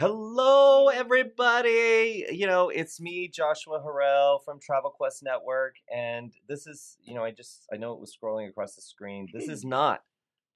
[0.00, 2.24] Hello, everybody.
[2.32, 7.22] You know, it's me, Joshua Harrell from Travel Quest Network, and this is, you know,
[7.22, 9.28] I just I know it was scrolling across the screen.
[9.30, 10.00] This is not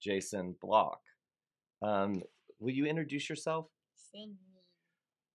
[0.03, 0.99] Jason Block.
[1.83, 2.23] Um,
[2.59, 3.67] will you introduce yourself?
[4.11, 4.39] Sydney.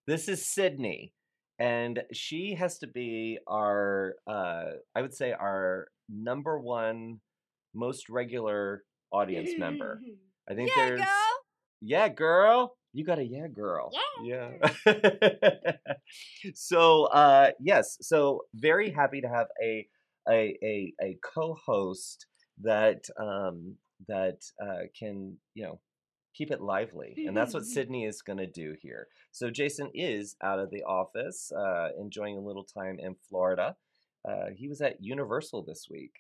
[0.08, 1.14] This is Sydney,
[1.60, 7.20] and she has to be our, uh, I would say, our number one
[7.76, 10.02] most regular audience member.
[10.50, 11.08] I think yeah, there's, girl.
[11.82, 12.76] yeah, girl.
[12.94, 13.92] You got a yeah, girl.
[14.24, 14.60] Yeah.
[14.86, 15.72] Yeah.
[16.56, 17.98] so, uh, yes.
[18.02, 19.88] So very happy to have a
[20.28, 22.26] a a, a co-host
[22.62, 23.76] that um
[24.08, 25.80] that uh, can you know
[26.36, 29.08] keep it lively, and that's what Sydney is going to do here.
[29.32, 33.76] So Jason is out of the office, uh, enjoying a little time in Florida.
[34.28, 36.12] Uh, he was at Universal this week.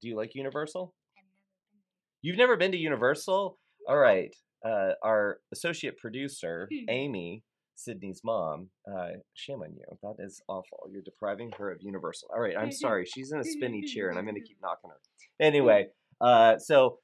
[0.00, 0.94] Do you like Universal?
[1.16, 1.36] I've never
[1.66, 3.58] been You've never been to Universal?
[3.88, 4.34] All right.
[4.64, 6.84] Uh, our associate producer, Hmm.
[6.90, 7.44] Amy,
[7.76, 9.84] Sydney's mom, uh, shame on you.
[10.02, 10.88] That is awful.
[10.90, 12.30] You're depriving her of Universal.
[12.34, 13.04] All right, I'm sorry.
[13.06, 14.96] She's in a spinny chair and I'm going to keep knocking her.
[15.40, 15.88] Anyway,
[16.20, 16.98] uh, so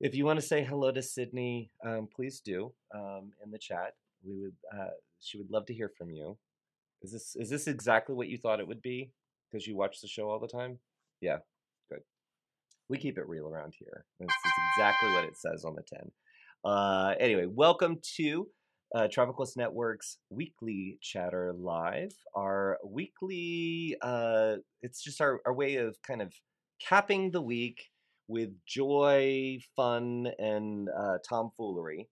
[0.00, 3.94] if you want to say hello to Sydney, um, please do um, in the chat.
[4.22, 6.36] We would, uh, she would love to hear from you.
[7.02, 9.12] Is this is this exactly what you thought it would be?
[9.50, 10.78] Because you watch the show all the time.
[11.20, 11.38] Yeah,
[11.90, 12.00] good.
[12.88, 14.04] We keep it real around here.
[14.20, 16.10] It's, it's exactly what it says on the tin.
[16.64, 18.48] Uh, anyway, welcome to
[18.94, 22.12] uh, Quest Network's weekly chatter live.
[22.34, 26.32] Our weekly, uh, it's just our, our way of kind of
[26.84, 27.84] capping the week
[28.26, 32.08] with joy, fun, and uh, tomfoolery.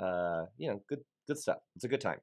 [0.00, 1.58] Uh, you know, good good stuff.
[1.74, 2.20] It's a good time.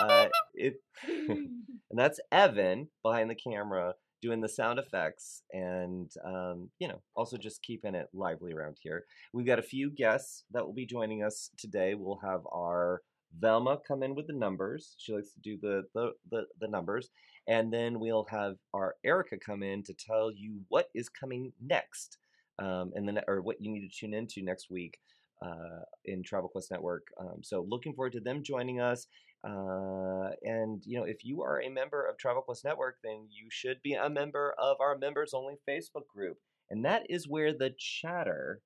[0.00, 0.76] Uh, it,
[1.06, 1.60] and
[1.92, 7.62] that's Evan behind the camera doing the sound effects and um, you know also just
[7.62, 9.04] keeping it lively around here.
[9.32, 11.94] We've got a few guests that will be joining us today.
[11.94, 13.02] We'll have our
[13.38, 14.94] velma come in with the numbers.
[14.98, 17.10] She likes to do the the, the, the numbers.
[17.48, 22.18] And then we'll have our erica come in to tell you what is coming next
[22.58, 24.98] um, and then or what you need to tune into next week
[25.42, 27.06] uh, in travel quest network.
[27.18, 29.06] Um, so looking forward to them joining us
[29.42, 33.48] uh, and you know, if you are a member of Travel Quest Network, then you
[33.50, 37.72] should be a member of our members only Facebook group, and that is where the
[37.78, 38.60] chatter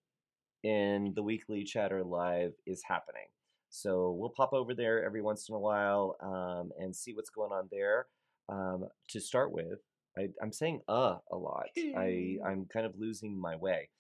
[0.65, 3.27] in the weekly chatter live is happening.
[3.71, 7.53] So we'll pop over there every once in a while um, and see what's going
[7.53, 8.07] on there.
[8.49, 9.79] Um, to start with,
[10.19, 11.67] I, I'm saying "uh" a lot.
[11.77, 13.91] I I'm kind of losing my way.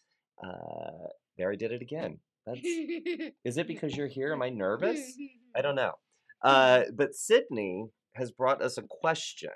[0.43, 1.09] Uh,
[1.39, 2.19] there, I did it again.
[2.47, 2.61] That's
[3.45, 4.33] is it because you're here?
[4.33, 5.01] Am I nervous?
[5.57, 5.93] I don't know.
[6.43, 9.51] Uh, but Sydney has brought us a question.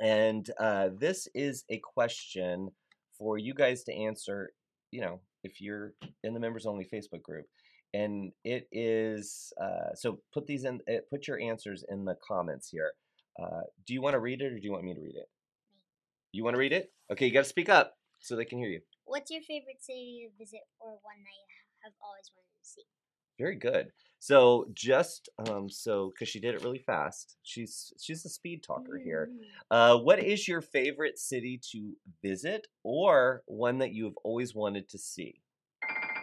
[0.00, 2.70] And uh, this is a question
[3.18, 4.50] for you guys to answer,
[4.90, 5.92] you know, if you're
[6.24, 7.46] in the members only Facebook group.
[7.92, 12.68] And it is uh, so put these in, uh, put your answers in the comments
[12.68, 12.92] here.
[13.40, 15.28] Uh, do you want to read it or do you want me to read it?
[16.32, 16.92] You want to read it?
[17.10, 18.80] Okay, you got to speak up so they can hear you.
[19.04, 21.50] What's your favorite city to visit or one that you
[21.82, 22.86] have always wanted to see?
[23.40, 23.90] Very good.
[24.18, 29.00] So just um, so because she did it really fast, she's she's a speed talker
[29.02, 29.30] here.
[29.70, 34.90] Uh, what is your favorite city to visit, or one that you have always wanted
[34.90, 35.40] to see?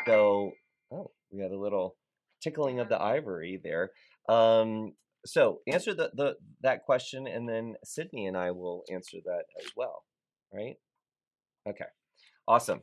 [0.06, 0.52] So,
[0.94, 1.96] oh, we had a little
[2.40, 3.90] tickling of the ivory there.
[4.30, 4.94] Um,
[5.26, 9.72] so answer the, the that question, and then Sydney and I will answer that as
[9.76, 10.04] well.
[10.54, 10.76] Right?
[11.68, 11.86] Okay.
[12.48, 12.82] Awesome.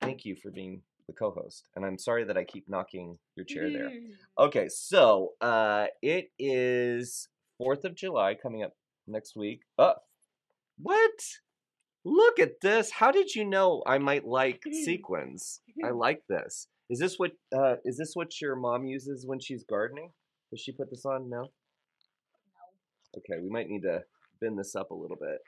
[0.00, 3.70] Thank you for being the co-host, and I'm sorry that I keep knocking your chair
[3.70, 3.90] there.
[4.38, 8.72] Okay, so uh, it is Fourth of July coming up
[9.06, 9.62] next week.
[9.78, 9.94] Oh,
[10.78, 11.10] what?
[12.04, 12.90] Look at this!
[12.90, 15.60] How did you know I might like sequins?
[15.84, 16.66] I like this.
[16.90, 17.32] Is this what?
[17.56, 20.10] Uh, is this what your mom uses when she's gardening?
[20.50, 21.42] Does she put this on now?
[21.42, 21.48] No.
[23.18, 24.02] Okay, we might need to
[24.40, 25.38] bend this up a little bit,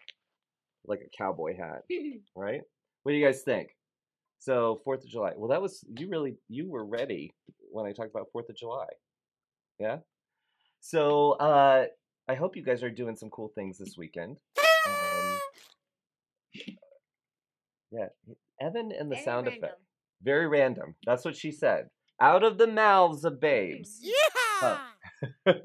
[0.86, 1.82] like a cowboy hat.
[2.36, 2.62] Right?
[3.03, 3.77] What do you guys think?
[4.44, 5.32] So Fourth of July.
[5.36, 7.32] Well, that was you really you were ready
[7.72, 8.88] when I talked about Fourth of July.
[9.78, 9.98] Yeah.
[10.80, 11.86] So uh,
[12.28, 14.36] I hope you guys are doing some cool things this weekend.
[14.86, 15.38] Um,
[17.91, 18.08] yeah,
[18.60, 19.64] Evan and the Very sound random.
[19.64, 19.80] effect.
[20.22, 20.94] Very random.
[21.06, 21.88] That's what she said.
[22.20, 24.00] Out of the mouths of babes.
[24.02, 24.78] Yeah.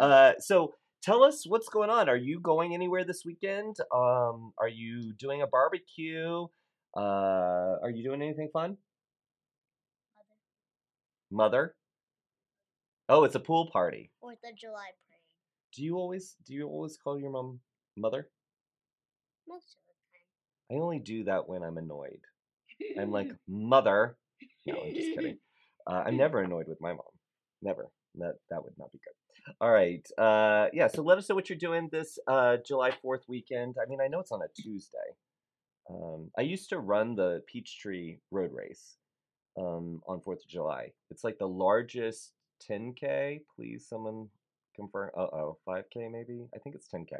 [0.00, 2.08] uh, so tell us what's going on.
[2.08, 3.76] Are you going anywhere this weekend?
[3.92, 6.46] Um, are you doing a barbecue?
[6.96, 8.76] Uh, are you doing anything fun?
[11.30, 11.74] Mother?
[13.08, 14.10] Oh, it's a pool party.
[14.20, 15.20] Fourth of July parade.
[15.74, 17.60] Do you always do you always call your mom
[17.96, 18.28] mother?
[19.48, 20.78] Most of the time.
[20.78, 22.20] I only do that when I'm annoyed.
[22.98, 24.16] I'm like, mother.
[24.66, 25.38] No, I'm just kidding.
[25.86, 27.00] Uh, I'm never annoyed with my mom.
[27.62, 27.88] Never.
[28.16, 29.54] That that would not be good.
[29.60, 30.06] All right.
[30.18, 30.88] Uh, yeah.
[30.88, 33.76] So let us know what you're doing this uh, July Fourth weekend.
[33.82, 34.98] I mean, I know it's on a Tuesday.
[35.90, 38.96] Um, I used to run the Peachtree Road Race
[39.58, 40.92] um, on Fourth of July.
[41.10, 42.32] It's like the largest
[42.70, 43.40] 10k.
[43.56, 44.28] Please, someone
[44.76, 45.10] confirm.
[45.16, 46.46] Uh oh, 5k maybe.
[46.54, 47.18] I think it's 10k.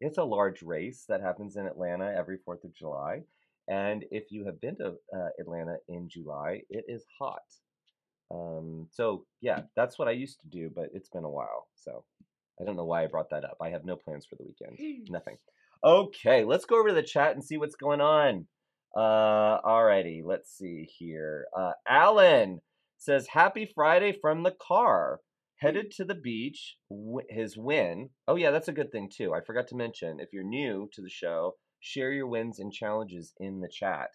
[0.00, 3.22] It's a large race that happens in Atlanta every Fourth of July.
[3.68, 7.42] And if you have been to uh, Atlanta in July, it is hot.
[8.30, 11.68] Um, so yeah, that's what I used to do, but it's been a while.
[11.74, 12.04] So
[12.60, 13.56] I don't know why I brought that up.
[13.60, 14.78] I have no plans for the weekend.
[15.08, 15.38] Nothing.
[15.86, 18.48] Okay, let's go over to the chat and see what's going on.
[18.96, 21.46] Uh, alrighty, let's see here.
[21.56, 22.60] Uh, Alan
[22.98, 25.20] says, "Happy Friday from the car."
[25.60, 26.76] Headed to the beach.
[26.90, 28.10] W- his win.
[28.26, 29.32] Oh yeah, that's a good thing too.
[29.32, 30.18] I forgot to mention.
[30.18, 34.08] If you're new to the show, share your wins and challenges in the chat.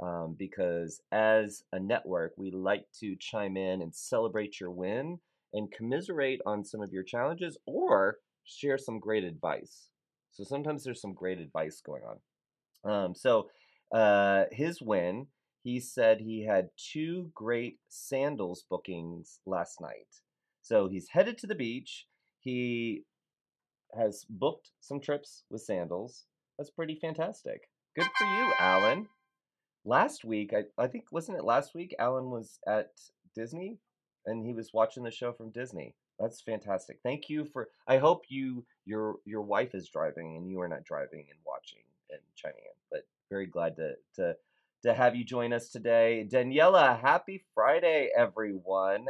[0.00, 5.18] Um, because as a network, we like to chime in and celebrate your win
[5.52, 9.88] and commiserate on some of your challenges or share some great advice.
[10.36, 12.92] So sometimes there's some great advice going on.
[12.92, 13.48] Um, so
[13.90, 15.28] uh, his win,
[15.62, 20.20] he said he had two great sandals bookings last night.
[20.60, 22.06] So he's headed to the beach.
[22.40, 23.04] He
[23.96, 26.24] has booked some trips with sandals.
[26.58, 27.70] That's pretty fantastic.
[27.94, 29.08] Good for you, Alan.
[29.86, 31.94] Last week, I, I think, wasn't it last week?
[31.98, 32.90] Alan was at
[33.34, 33.78] Disney
[34.26, 35.94] and he was watching the show from Disney.
[36.18, 36.98] That's fantastic.
[37.02, 37.68] Thank you for.
[37.86, 41.80] I hope you your your wife is driving and you are not driving and watching
[42.10, 42.76] and chiming in.
[42.90, 44.36] But very glad to to
[44.84, 46.98] to have you join us today, Daniela.
[47.00, 49.06] Happy Friday, everyone.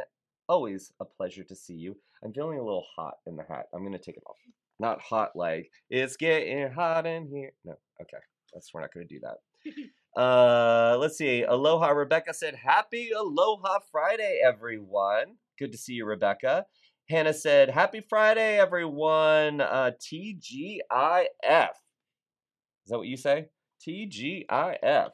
[0.49, 1.95] Always a pleasure to see you.
[2.23, 3.67] I'm feeling a little hot in the hat.
[3.73, 4.37] I'm gonna take it off.
[4.79, 7.53] Not hot like it's getting hot in here.
[7.63, 8.17] No, okay.
[8.53, 9.37] That's we're not gonna do that.
[10.15, 11.43] Uh, let's see.
[11.43, 16.65] Aloha, Rebecca said, "Happy Aloha Friday, everyone." Good to see you, Rebecca.
[17.09, 19.61] Hannah said, Happy Friday, everyone.
[19.61, 20.81] Uh, TGIF.
[21.69, 23.47] Is that what you say?
[23.87, 25.09] TGIF.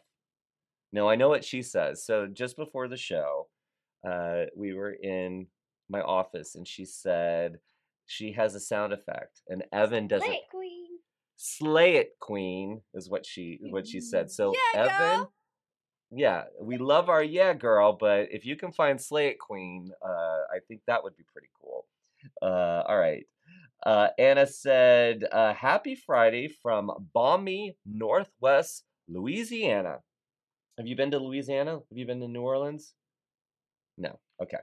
[0.92, 2.04] No, I know what she says.
[2.06, 3.48] So just before the show,
[4.08, 5.48] uh, we were in
[5.90, 7.60] my office and she said
[8.06, 10.26] she has a sound effect and Evan doesn't.
[10.28, 10.88] Slay it, queen.
[11.36, 14.32] Slay it, queen, is what she what she said.
[14.32, 15.34] So Yeah, Evan, girl.
[16.12, 20.42] yeah, we love our yeah girl, but if you can find Slay It Queen, uh,
[20.54, 21.83] I think that would be pretty cool.
[22.42, 23.26] Uh, all right.
[23.86, 30.00] Uh, Anna said, uh, "Happy Friday from balmy Northwest Louisiana."
[30.78, 31.74] Have you been to Louisiana?
[31.74, 32.94] Have you been to New Orleans?
[33.98, 34.20] No.
[34.42, 34.58] Okay.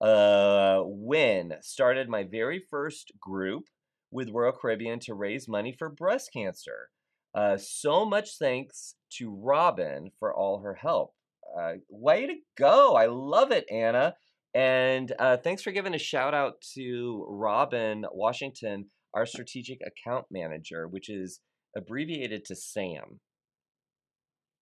[0.00, 3.64] Uh, when started my very first group
[4.10, 6.90] with Royal Caribbean to raise money for breast cancer.
[7.34, 11.14] Uh, so much thanks to Robin for all her help.
[11.58, 12.94] Uh, way to go!
[12.96, 14.14] I love it, Anna.
[14.56, 20.88] And uh, thanks for giving a shout out to Robin Washington, our strategic account manager,
[20.88, 21.40] which is
[21.76, 23.20] abbreviated to Sam.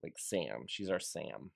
[0.02, 0.64] Like Sam.
[0.66, 1.52] She's our Sam.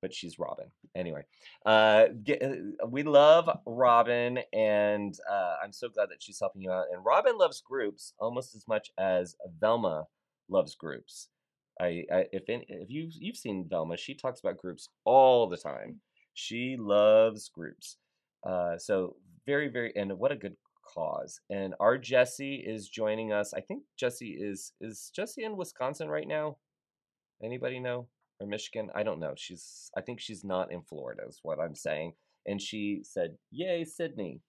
[0.00, 0.66] But she's Robin.
[0.94, 1.22] Anyway,
[1.66, 6.70] uh, get, uh, we love Robin, and uh, I'm so glad that she's helping you
[6.70, 6.86] out.
[6.92, 10.06] And Robin loves groups almost as much as Velma
[10.48, 11.28] loves groups.
[11.80, 16.00] I, I if if you you've seen Velma, she talks about groups all the time.
[16.34, 17.98] She loves groups.
[18.46, 20.56] Uh, so very very and what a good
[20.94, 21.40] cause.
[21.50, 23.52] And our Jesse is joining us.
[23.54, 26.56] I think Jesse is is Jesse in Wisconsin right now.
[27.42, 28.08] Anybody know
[28.40, 28.90] or Michigan?
[28.94, 29.34] I don't know.
[29.36, 32.14] She's I think she's not in Florida is what I'm saying.
[32.46, 34.40] And she said, "Yay, Sydney."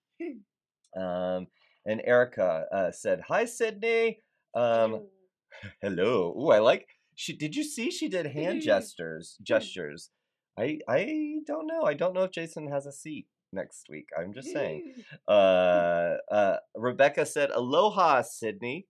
[0.98, 1.48] um,
[1.86, 4.20] and Erica uh, said, "Hi, Sydney."
[4.56, 5.08] Um, Ew.
[5.82, 6.36] hello.
[6.40, 6.88] Ooh, I like.
[7.16, 10.10] She did you see she did hand gestures gestures.
[10.58, 11.84] I I don't know.
[11.84, 14.10] I don't know if Jason has a seat next week.
[14.18, 14.94] I'm just saying.
[15.28, 18.88] Uh, uh, Rebecca said, "Aloha, Sydney."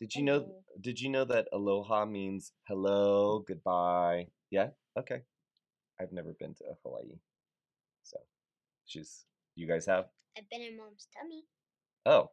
[0.00, 0.46] Did you know?
[0.80, 4.26] Did you know that aloha means hello, goodbye?
[4.50, 4.70] Yeah.
[4.98, 5.22] Okay.
[6.00, 7.18] I've never been to Hawaii,
[8.02, 8.18] so
[8.86, 9.24] she's.
[9.54, 10.06] You guys have?
[10.36, 11.44] I've been in mom's tummy.
[12.06, 12.30] Oh,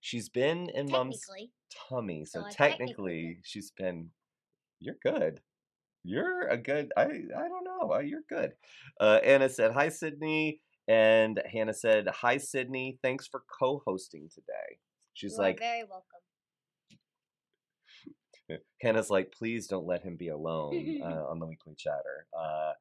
[0.00, 1.24] she's been in mom's
[1.88, 4.10] tummy, so So technically technically she's been.
[4.80, 5.40] You're good.
[6.04, 6.92] You're a good.
[6.96, 7.98] I I don't know.
[8.00, 8.52] You're good.
[9.00, 12.98] Uh, Anna said hi, Sydney, and Hannah said hi, Sydney.
[13.02, 14.78] Thanks for co-hosting today.
[15.14, 16.06] She's You like, very welcome.
[18.82, 22.26] Hannah's like, please don't let him be alone uh, on the weekly chatter.
[22.36, 22.72] Uh,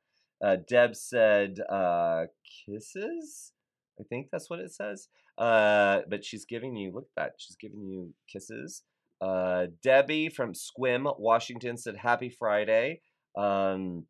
[0.44, 2.26] uh, Deb said, uh,
[2.66, 3.54] kisses?
[4.00, 5.08] I think that's what it says.
[5.38, 8.84] Uh, but she's giving you, look at that, she's giving you kisses.
[9.22, 13.02] Uh, Debbie from Sequim, Washington said, happy Friday.
[13.38, 14.06] Um,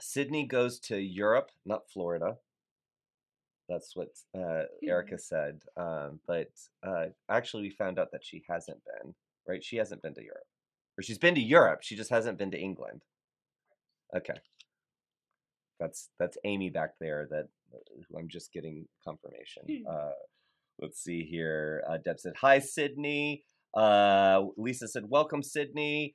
[0.00, 2.36] Sydney goes to Europe, not Florida.
[3.68, 5.62] That's what uh, Erica said.
[5.76, 6.50] Um, but
[6.86, 9.14] uh, actually, we found out that she hasn't been.
[9.48, 9.62] Right?
[9.62, 10.46] She hasn't been to Europe,
[10.98, 11.80] or she's been to Europe.
[11.82, 13.02] She just hasn't been to England.
[14.16, 14.34] Okay.
[15.80, 17.26] That's that's Amy back there.
[17.30, 17.48] That
[18.08, 19.84] who I'm just getting confirmation.
[19.88, 20.10] Uh,
[20.80, 21.82] let's see here.
[21.88, 26.14] Uh, Deb said, "Hi, Sydney." Uh, Lisa said, "Welcome, Sydney."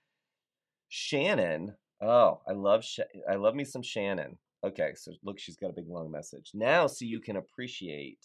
[0.89, 1.75] Shannon.
[2.01, 2.99] Oh, I love Sh-
[3.29, 4.37] I love me some Shannon.
[4.63, 8.19] Okay, so look, she's got a big long message now, so you can appreciate.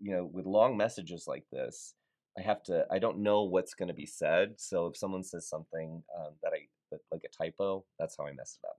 [0.00, 1.94] You know, with long messages like this,
[2.36, 2.86] I have to.
[2.90, 6.52] I don't know what's going to be said, so if someone says something um, that
[6.52, 8.76] I that, like a typo, that's how I mess it up.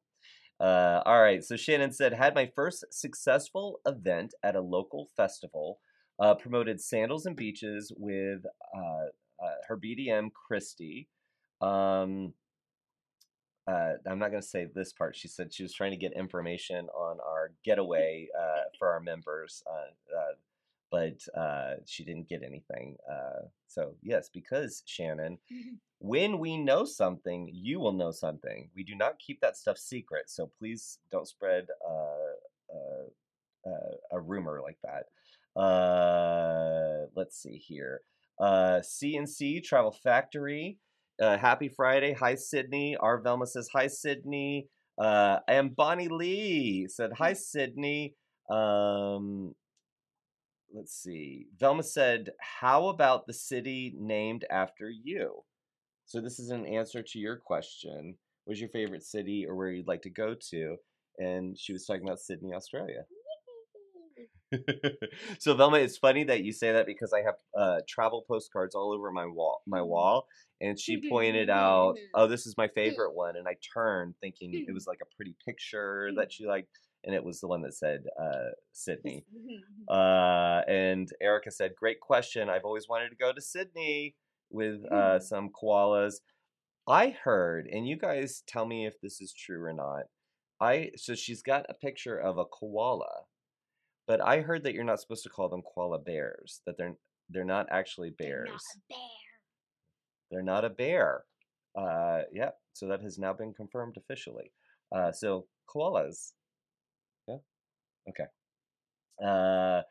[0.59, 5.79] Uh, all right, so Shannon said, had my first successful event at a local festival.
[6.19, 8.45] Uh, promoted sandals and beaches with
[8.77, 11.07] uh, uh, her BDM Christy.
[11.59, 12.33] Um,
[13.67, 15.15] uh, I'm not going to say this part.
[15.15, 19.63] She said she was trying to get information on our getaway uh, for our members,
[19.67, 20.33] uh, uh
[20.91, 22.97] but uh, she didn't get anything.
[23.11, 25.39] Uh, so, yes, because Shannon,
[25.99, 28.69] when we know something, you will know something.
[28.75, 30.29] We do not keep that stuff secret.
[30.29, 31.67] So, please don't spread
[34.11, 35.05] a rumor like that.
[37.15, 38.01] let's see here.
[38.39, 40.77] Uh, CNC Travel Factory.
[41.21, 42.13] Uh, happy Friday.
[42.13, 42.95] Hi, Sydney.
[42.99, 44.67] Our Velma says, Hi, Sydney.
[44.97, 48.15] Uh, and Bonnie Lee said, Hi, Sydney.
[48.49, 49.53] Um,
[50.73, 51.47] let's see.
[51.59, 55.43] Velma said, How about the city named after you?
[56.05, 58.15] So, this is an answer to your question.
[58.45, 60.75] What's your favorite city or where you'd like to go to?
[61.19, 63.03] And she was talking about Sydney, Australia.
[65.39, 68.91] so Velma, it's funny that you say that because I have uh, travel postcards all
[68.91, 69.61] over my wall.
[69.65, 69.89] My mm-hmm.
[69.89, 70.27] wall,
[70.61, 74.73] and she pointed out, "Oh, this is my favorite one," and I turned thinking it
[74.73, 76.69] was like a pretty picture that she liked,
[77.03, 79.25] and it was the one that said uh, Sydney.
[79.89, 82.49] Uh, and Erica said, "Great question.
[82.49, 84.15] I've always wanted to go to Sydney
[84.49, 86.15] with uh, some koalas."
[86.87, 90.03] I heard, and you guys tell me if this is true or not.
[90.59, 93.25] I so she's got a picture of a koala
[94.07, 96.61] but I heard that you're not supposed to call them koala bears.
[96.65, 96.95] That they're
[97.29, 98.49] they're not actually bears.
[100.31, 101.23] They're not a bear.
[101.75, 102.21] They're not a bear.
[102.21, 102.49] Uh, yeah.
[102.73, 104.51] So that has now been confirmed officially.
[104.95, 106.33] Uh, so koalas.
[107.27, 107.37] Yeah.
[108.09, 108.25] Okay.
[109.23, 109.81] Uh,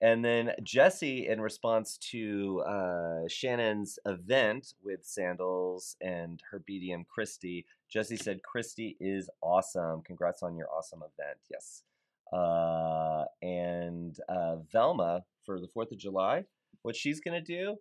[0.00, 7.64] and then Jesse, in response to uh, Shannon's event with Sandals and her BDM Christy,
[7.88, 10.02] Jesse said, Christy is awesome.
[10.02, 11.38] Congrats on your awesome event.
[11.50, 11.84] Yes.
[12.32, 16.44] Uh, and uh, Velma for the Fourth of July,
[16.82, 17.76] what she's gonna do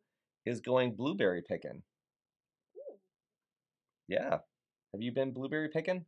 [0.46, 1.82] is going blueberry picking.
[4.08, 4.40] Yeah,
[4.94, 6.06] have you been blueberry picking?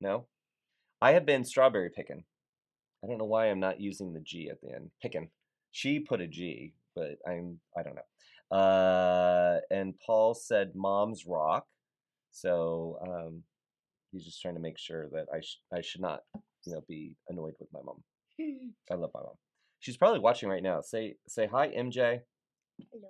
[0.00, 0.26] No,
[1.00, 2.24] I have been strawberry picking.
[3.04, 4.90] I don't know why I'm not using the G at the end.
[5.02, 5.30] Picking.
[5.72, 8.56] She put a G, but I'm I don't know.
[8.56, 11.66] Uh, and Paul said "Mom's rock,"
[12.32, 13.42] so um,
[14.10, 16.20] he's just trying to make sure that I sh- I should not
[16.64, 18.02] you know, be annoyed with my mom.
[18.90, 19.34] I love my mom.
[19.80, 20.80] She's probably watching right now.
[20.80, 22.20] Say say hi, MJ.
[22.92, 23.08] Hello.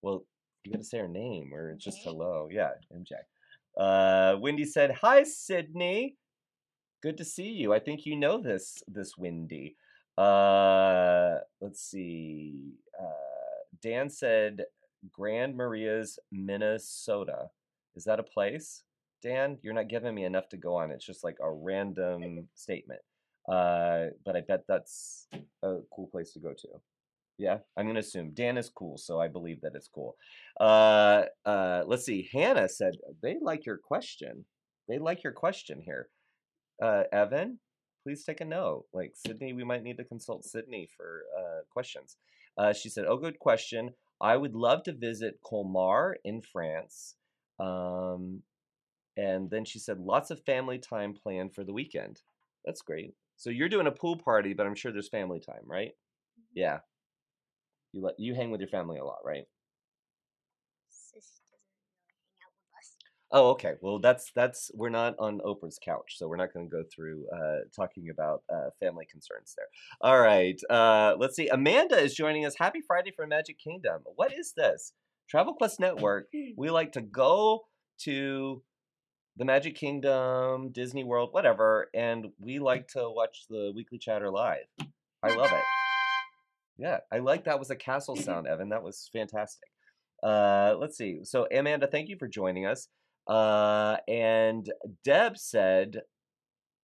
[0.00, 0.24] Well,
[0.64, 2.48] you gotta say her name or it's just hello.
[2.50, 3.12] Yeah, MJ.
[3.76, 6.16] Uh, Wendy said, "Hi, Sydney.
[7.02, 7.72] Good to see you.
[7.72, 9.76] I think you know this this Wendy."
[10.16, 12.74] Uh, let's see.
[12.98, 14.64] Uh, Dan said,
[15.10, 17.50] "Grand Maria's, Minnesota.
[17.96, 18.84] Is that a place?"
[19.22, 20.90] Dan, you're not giving me enough to go on.
[20.90, 23.00] It's just like a random statement.
[23.48, 25.28] Uh, but I bet that's
[25.62, 26.68] a cool place to go to.
[27.38, 30.16] Yeah, I'm gonna assume Dan is cool, so I believe that it's cool.
[30.60, 32.28] Uh, uh, let's see.
[32.32, 34.44] Hannah said they like your question.
[34.88, 36.08] They like your question here.
[36.80, 37.58] Uh, Evan,
[38.04, 38.84] please take a note.
[38.92, 42.16] Like Sydney, we might need to consult Sydney for uh, questions.
[42.58, 43.90] Uh, she said, "Oh, good question.
[44.20, 47.16] I would love to visit Colmar in France.
[47.58, 48.42] Um,
[49.16, 52.22] and then she said, lots of family time planned for the weekend.
[52.64, 53.14] That's great.
[53.36, 55.90] So you're doing a pool party, but I'm sure there's family time, right?
[55.90, 56.42] Mm-hmm.
[56.54, 56.78] Yeah.
[57.92, 59.44] You let you hang with your family a lot, right?
[63.34, 63.74] Oh, okay.
[63.80, 67.24] Well, that's that's we're not on Oprah's couch, so we're not going to go through
[67.34, 69.66] uh, talking about uh, family concerns there.
[70.02, 70.60] All right.
[70.68, 71.48] Uh, let's see.
[71.48, 72.54] Amanda is joining us.
[72.58, 74.02] Happy Friday from Magic Kingdom.
[74.16, 74.92] What is this?
[75.30, 76.26] Travel Quest Network.
[76.58, 77.62] We like to go
[78.00, 78.62] to
[79.36, 84.66] the Magic Kingdom, Disney World, whatever, and we like to watch the weekly chatter live.
[85.22, 85.62] I love it.
[86.78, 88.70] Yeah, I like that was a castle sound, Evan.
[88.70, 89.68] That was fantastic.
[90.22, 91.20] Uh, let's see.
[91.24, 92.88] So, Amanda, thank you for joining us.
[93.26, 94.70] Uh, and
[95.04, 96.02] Deb said,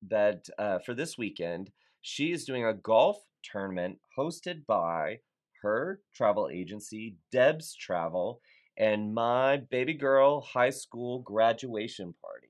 [0.07, 5.21] that uh, for this weekend, she is doing a golf tournament hosted by
[5.63, 8.41] her travel agency, Deb's Travel,
[8.79, 12.49] and my baby girl high school graduation party.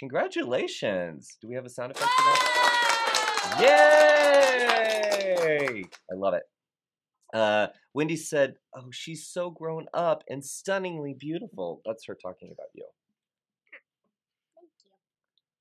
[0.00, 1.38] Congratulations!
[1.40, 3.60] Do we have a sound effect for that?
[5.20, 5.84] Yay!
[6.10, 6.42] I love it.
[7.32, 12.68] Uh, Wendy said, "Oh, she's so grown up and stunningly beautiful." That's her talking about
[12.74, 12.86] you.
[14.56, 14.90] Thank you.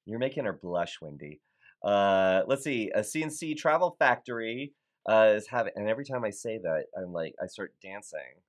[0.05, 1.41] You're making her blush, Wendy.
[1.83, 2.89] Uh, let's see.
[2.95, 4.73] A CNC Travel Factory
[5.07, 8.41] uh, is having, and every time I say that, I'm like, I start dancing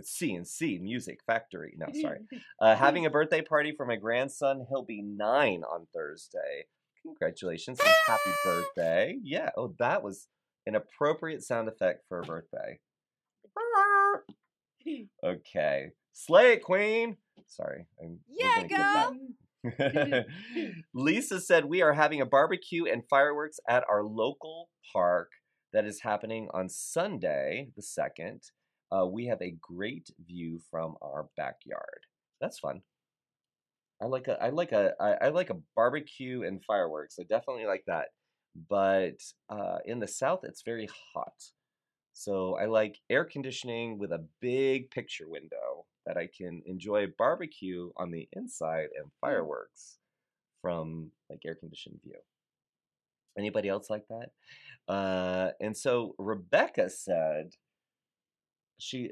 [0.00, 1.74] with C+C Music Factory.
[1.76, 2.20] No, sorry.
[2.60, 4.66] Uh, having a birthday party for my grandson.
[4.68, 6.66] He'll be nine on Thursday.
[7.02, 9.18] Congratulations and happy birthday.
[9.22, 9.48] Yeah.
[9.56, 10.26] Oh, that was
[10.66, 12.78] an appropriate sound effect for a birthday.
[15.22, 15.90] Okay.
[16.12, 17.16] Slay it, Queen.
[17.46, 17.86] Sorry.
[18.02, 20.24] I'm, Yeah, gonna get that.
[20.56, 20.74] girl.
[20.94, 25.30] Lisa said we are having a barbecue and fireworks at our local park
[25.72, 28.42] that is happening on Sunday, the second.
[28.92, 32.06] Uh, we have a great view from our backyard.
[32.40, 32.82] That's fun.
[34.02, 37.18] I like a I like a I, I like a barbecue and fireworks.
[37.20, 38.08] I definitely like that.
[38.68, 41.34] But uh, in the south, it's very hot.
[42.12, 47.90] So I like air conditioning with a big picture window that I can enjoy barbecue
[47.96, 49.98] on the inside and fireworks
[50.60, 52.16] from like air conditioned view.
[53.38, 54.92] Anybody else like that?
[54.92, 57.52] Uh, and so Rebecca said
[58.80, 59.10] she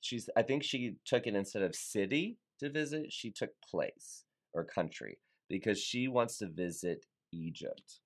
[0.00, 4.64] she's I think she took it instead of city to visit, she took place or
[4.64, 8.00] country because she wants to visit Egypt.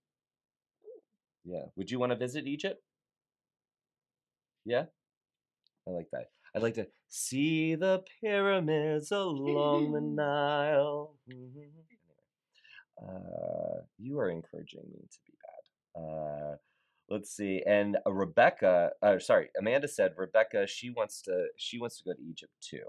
[1.44, 1.66] Yeah.
[1.76, 2.82] Would you want to visit Egypt?
[4.64, 4.86] Yeah?
[5.86, 6.26] I like that.
[6.54, 11.14] I'd like to see the pyramids along the Nile.
[11.30, 11.68] Mhm.
[13.00, 16.02] Uh, you are encouraging me to be bad.
[16.02, 16.56] Uh,
[17.08, 17.62] let's see.
[17.66, 20.66] And uh, Rebecca, uh, sorry, Amanda said Rebecca.
[20.66, 21.46] She wants to.
[21.56, 22.84] She wants to go to Egypt too.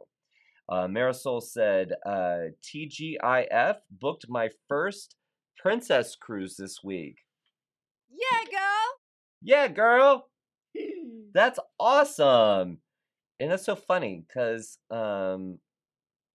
[0.70, 5.16] Uh, Marisol said uh, TGIF booked my first
[5.58, 7.20] princess cruise this week.
[8.10, 8.88] yeah, girl.
[9.42, 10.30] Yeah, girl.
[11.34, 12.80] That's awesome.
[13.40, 15.60] And that's so funny because um,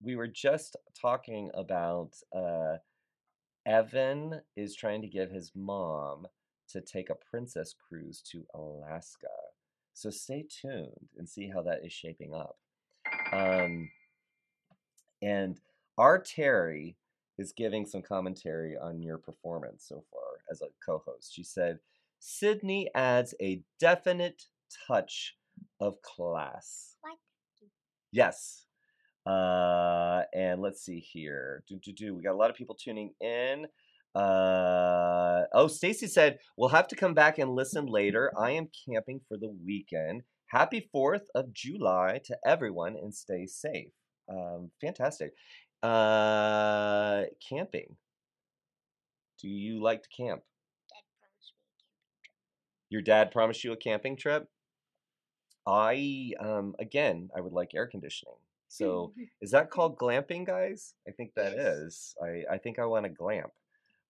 [0.00, 2.76] we were just talking about uh,
[3.66, 6.26] Evan is trying to get his mom
[6.72, 9.28] to take a princess cruise to Alaska.
[9.94, 12.56] So stay tuned and see how that is shaping up.
[13.32, 13.90] Um,
[15.20, 15.60] and
[15.98, 16.96] our Terry
[17.38, 21.34] is giving some commentary on your performance so far as a co host.
[21.34, 21.78] She said,
[22.18, 24.46] Sydney adds a definite
[24.86, 25.36] touch
[25.80, 26.96] of class.
[27.00, 27.18] What?
[28.12, 28.66] Yes.
[29.26, 31.62] Uh, and let's see here.
[31.68, 32.14] Do, do, do.
[32.14, 33.66] We got a lot of people tuning in.
[34.14, 38.32] Uh, oh, Stacy said, we'll have to come back and listen later.
[38.38, 40.22] I am camping for the weekend.
[40.46, 43.88] Happy 4th of July to everyone and stay safe.
[44.28, 45.32] Um, fantastic.
[45.82, 47.96] Uh, camping.
[49.40, 50.42] Do you like to camp?
[50.92, 54.48] Dad promised me a camping Your dad promised you a camping trip?
[55.66, 58.36] I, um, again, I would like air conditioning.
[58.68, 60.94] So is that called glamping, guys?
[61.08, 61.66] I think that Yes.
[61.66, 62.14] is.
[62.22, 63.52] I, I think I want to glamp.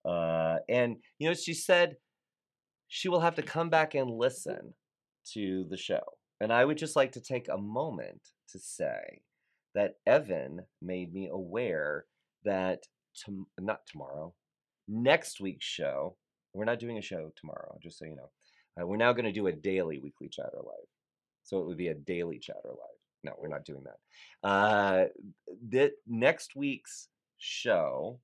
[0.05, 1.97] Uh, and, you know, she said
[2.89, 4.75] she will have to come back and listen
[5.33, 6.03] to the show.
[6.41, 9.23] And I would just like to take a moment to say
[9.75, 12.05] that Evan made me aware
[12.45, 12.83] that,
[13.25, 14.35] tom- not tomorrow,
[14.89, 16.17] next week's show,
[16.53, 18.31] we're not doing a show tomorrow, just so you know.
[18.81, 20.89] Uh, we're now going to do a daily weekly chatter live.
[21.45, 22.99] So it would be a daily chatter live.
[23.25, 24.49] No, we're not doing that.
[24.49, 25.05] Uh,
[25.71, 28.19] that next week's show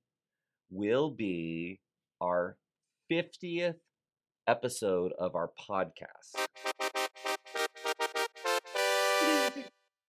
[0.69, 1.79] will be
[2.21, 2.57] our
[3.11, 3.75] 50th
[4.47, 6.35] episode of our podcast.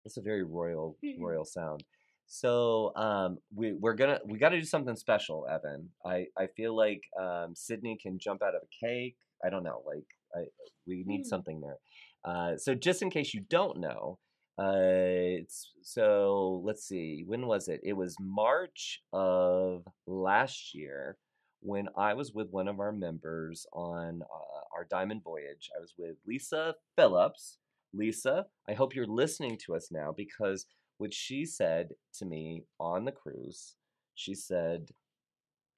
[0.04, 1.84] That's a very royal royal sound.
[2.26, 5.90] So um, we we're gonna we got to do something special, Evan.
[6.04, 9.16] I I feel like um, Sydney can jump out of a cake.
[9.44, 10.44] I don't know, like I
[10.86, 11.28] we need Hmm.
[11.28, 11.78] something there.
[12.24, 14.18] Uh, so just in case you don't know,
[14.60, 15.42] uh,
[15.82, 17.80] so let's see, when was it?
[17.82, 21.16] It was March of last year
[21.60, 25.70] when I was with one of our members on uh, our diamond voyage.
[25.76, 27.56] I was with Lisa Phillips.
[27.94, 30.66] Lisa, I hope you're listening to us now because
[30.98, 33.76] what she said to me on the cruise,
[34.14, 34.90] she said,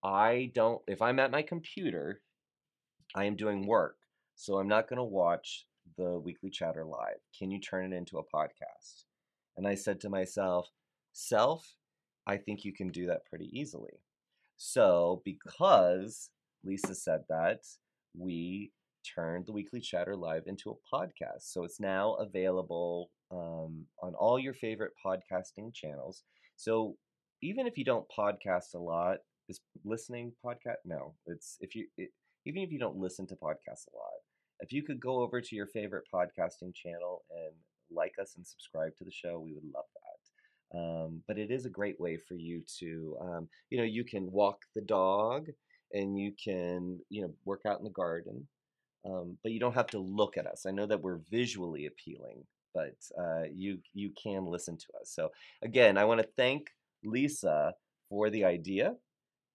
[0.03, 2.21] I don't, if I'm at my computer,
[3.15, 3.97] I am doing work.
[4.35, 5.67] So I'm not going to watch
[5.97, 7.19] the weekly chatter live.
[7.37, 9.05] Can you turn it into a podcast?
[9.57, 10.69] And I said to myself,
[11.13, 11.77] Self,
[12.27, 14.01] I think you can do that pretty easily.
[14.57, 16.31] So, because
[16.65, 17.65] Lisa said that
[18.17, 21.43] we turned the Weekly Chatter Live into a podcast.
[21.53, 26.23] So it's now available um, on all your favorite podcasting channels.
[26.57, 26.97] So
[27.43, 29.19] even if you don't podcast a lot,
[29.49, 30.77] is listening podcast?
[30.85, 32.11] No, it's if you it,
[32.47, 34.21] even if you don't listen to podcasts a lot,
[34.63, 37.53] if you could go over to your favorite podcasting channel and
[37.91, 40.79] like us and subscribe to the show, we would love that.
[40.79, 44.33] Um, but it is a great way for you to, um, you know, you can
[44.33, 45.49] walk the dog
[45.93, 48.49] and you can, you know, work out in the garden.
[49.05, 50.65] Um, but you don't have to look at us.
[50.65, 55.11] I know that we're visually appealing, but uh, you you can listen to us.
[55.11, 56.71] So again, I want to thank
[57.05, 57.75] Lisa
[58.09, 58.95] for the idea,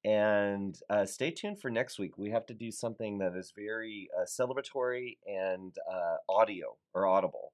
[0.08, 2.18] and uh, stay tuned for next week.
[2.18, 7.52] We have to do something that is very uh, celebratory and uh, audio or audible.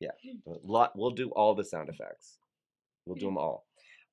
[0.00, 0.10] Yeah,
[0.48, 0.96] a lot.
[0.96, 2.38] We'll do all the sound effects.
[3.06, 3.66] We'll do them all.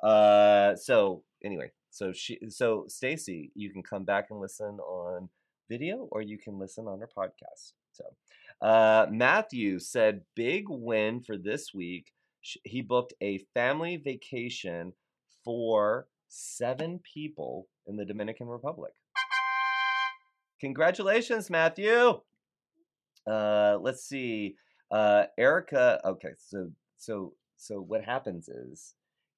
[0.04, 5.30] Uh, so anyway, so she, so Stacy, you can come back and listen on
[5.70, 7.72] video, or you can listen on our podcast.
[7.94, 8.04] So,
[8.62, 12.12] uh, Matthew said, big win for this week.
[12.42, 14.94] He booked a family vacation
[15.44, 18.94] for seven people in the Dominican Republic.
[20.60, 22.20] Congratulations, Matthew.
[23.30, 24.56] Uh, let's see.
[24.90, 26.02] Uh, Erica.
[26.04, 28.96] Okay, so so so what happens is,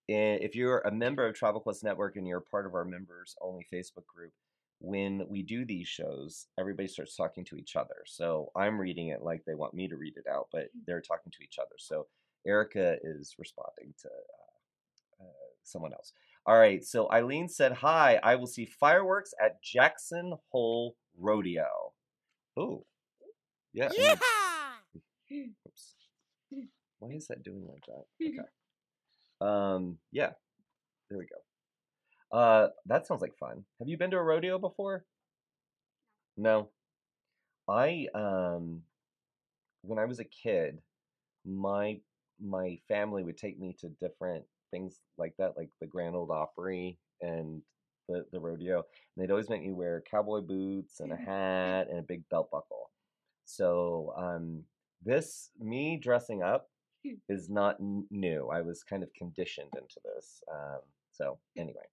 [0.07, 3.65] if you're a member of Travel Quest Network and you're part of our members only
[3.73, 4.31] Facebook group,
[4.79, 8.03] when we do these shows, everybody starts talking to each other.
[8.05, 11.31] So I'm reading it like they want me to read it out, but they're talking
[11.31, 11.75] to each other.
[11.77, 12.07] So
[12.45, 16.13] Erica is responding to uh, uh, someone else.
[16.45, 16.83] All right.
[16.83, 21.93] So Eileen said, "Hi, I will see fireworks at Jackson Hole Rodeo."
[22.57, 22.85] Oh,
[23.73, 23.89] yeah.
[23.89, 25.95] Mean, Oops.
[26.99, 28.05] Why is that doing like that?
[28.25, 28.37] Okay.
[29.41, 30.31] Um, yeah.
[31.09, 32.37] There we go.
[32.37, 33.65] Uh, that sounds like fun.
[33.79, 35.03] Have you been to a rodeo before?
[36.37, 36.69] No.
[37.67, 38.83] I um
[39.81, 40.79] when I was a kid,
[41.45, 41.99] my
[42.39, 46.97] my family would take me to different things like that, like the Grand Ole Opry
[47.21, 47.61] and
[48.09, 48.77] the, the rodeo.
[48.77, 52.51] And they'd always make me wear cowboy boots and a hat and a big belt
[52.51, 52.89] buckle.
[53.45, 54.63] So um
[55.03, 56.69] this me dressing up
[57.29, 58.49] is not n- new.
[58.51, 60.41] I was kind of conditioned into this.
[60.51, 60.79] Um,
[61.11, 61.87] so anyway,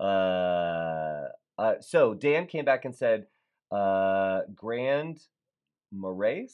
[0.00, 1.28] uh,
[1.60, 3.26] uh, so Dan came back and said,
[3.70, 5.20] uh, Grand
[5.92, 6.48] Marais,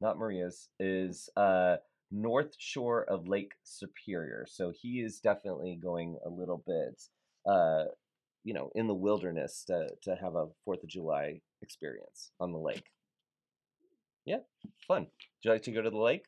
[0.00, 1.76] not Maria's, is uh,
[2.12, 4.44] north shore of Lake Superior.
[4.48, 7.02] So he is definitely going a little bit,
[7.50, 7.84] uh,
[8.44, 12.58] you know, in the wilderness to to have a Fourth of July experience on the
[12.58, 12.84] lake.
[14.24, 14.38] Yeah,
[14.86, 15.02] fun.
[15.02, 15.10] Would
[15.44, 16.26] you like to go to the lake?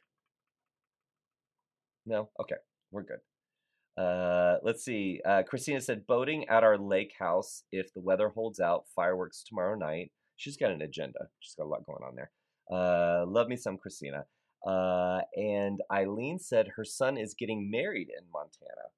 [2.07, 2.31] No?
[2.41, 2.57] Okay,
[2.91, 3.21] we're good.
[3.97, 5.21] Uh, let's see.
[5.25, 8.85] Uh, Christina said boating at our lake house if the weather holds out.
[8.95, 10.11] Fireworks tomorrow night.
[10.37, 11.29] She's got an agenda.
[11.39, 12.31] She's got a lot going on there.
[12.73, 14.25] Uh, love me some Christina.
[14.67, 18.89] Uh, and Eileen said her son is getting married in Montana,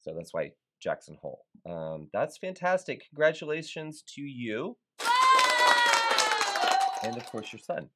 [0.00, 0.50] so that's why
[0.80, 1.44] Jackson Hole.
[1.68, 3.04] Um, that's fantastic.
[3.08, 4.76] Congratulations to you
[7.04, 7.88] and of course your son.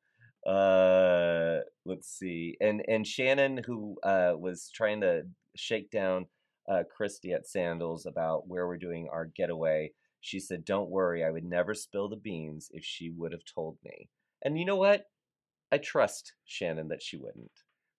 [0.46, 5.22] Uh, let's see, and and Shannon, who uh, was trying to
[5.56, 6.26] shake down
[6.70, 9.92] uh, Christy at Sandals about where we're doing our getaway.
[10.20, 13.78] She said, "Don't worry, I would never spill the beans if she would have told
[13.84, 14.08] me."
[14.42, 15.06] And you know what?
[15.70, 17.50] I trust Shannon that she wouldn't.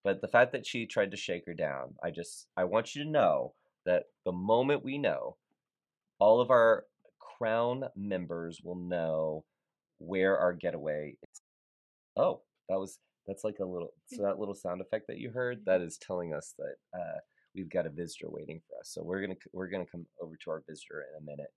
[0.04, 3.04] But the fact that she tried to shake her down, I just I want you
[3.04, 3.54] to know
[3.86, 5.36] that the moment we know,
[6.20, 6.86] all of our
[7.20, 9.44] crown members will know
[9.98, 11.42] where our getaway is.
[12.16, 15.64] Oh, that was that's like a little so that little sound effect that you heard
[15.66, 17.20] that is telling us that uh,
[17.56, 18.90] we've got a visitor waiting for us.
[18.92, 21.52] So we're gonna we're gonna come over to our visitor in a minute.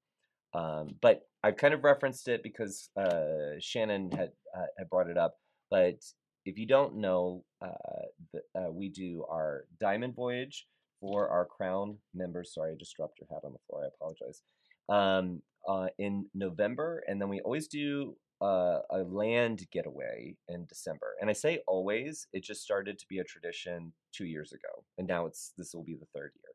[0.54, 5.16] Um, but I've kind of referenced it because uh, Shannon had uh, had brought it
[5.16, 5.36] up.
[5.72, 6.04] But
[6.44, 8.04] if you don't know, uh,
[8.34, 10.66] the, uh, we do our diamond voyage
[11.00, 12.52] for our crown members.
[12.52, 13.84] Sorry, I just dropped your hat on the floor.
[13.84, 14.42] I apologize.
[14.90, 21.14] Um, uh, in November, and then we always do uh, a land getaway in December.
[21.22, 25.08] And I say always; it just started to be a tradition two years ago, and
[25.08, 26.52] now it's this will be the third year.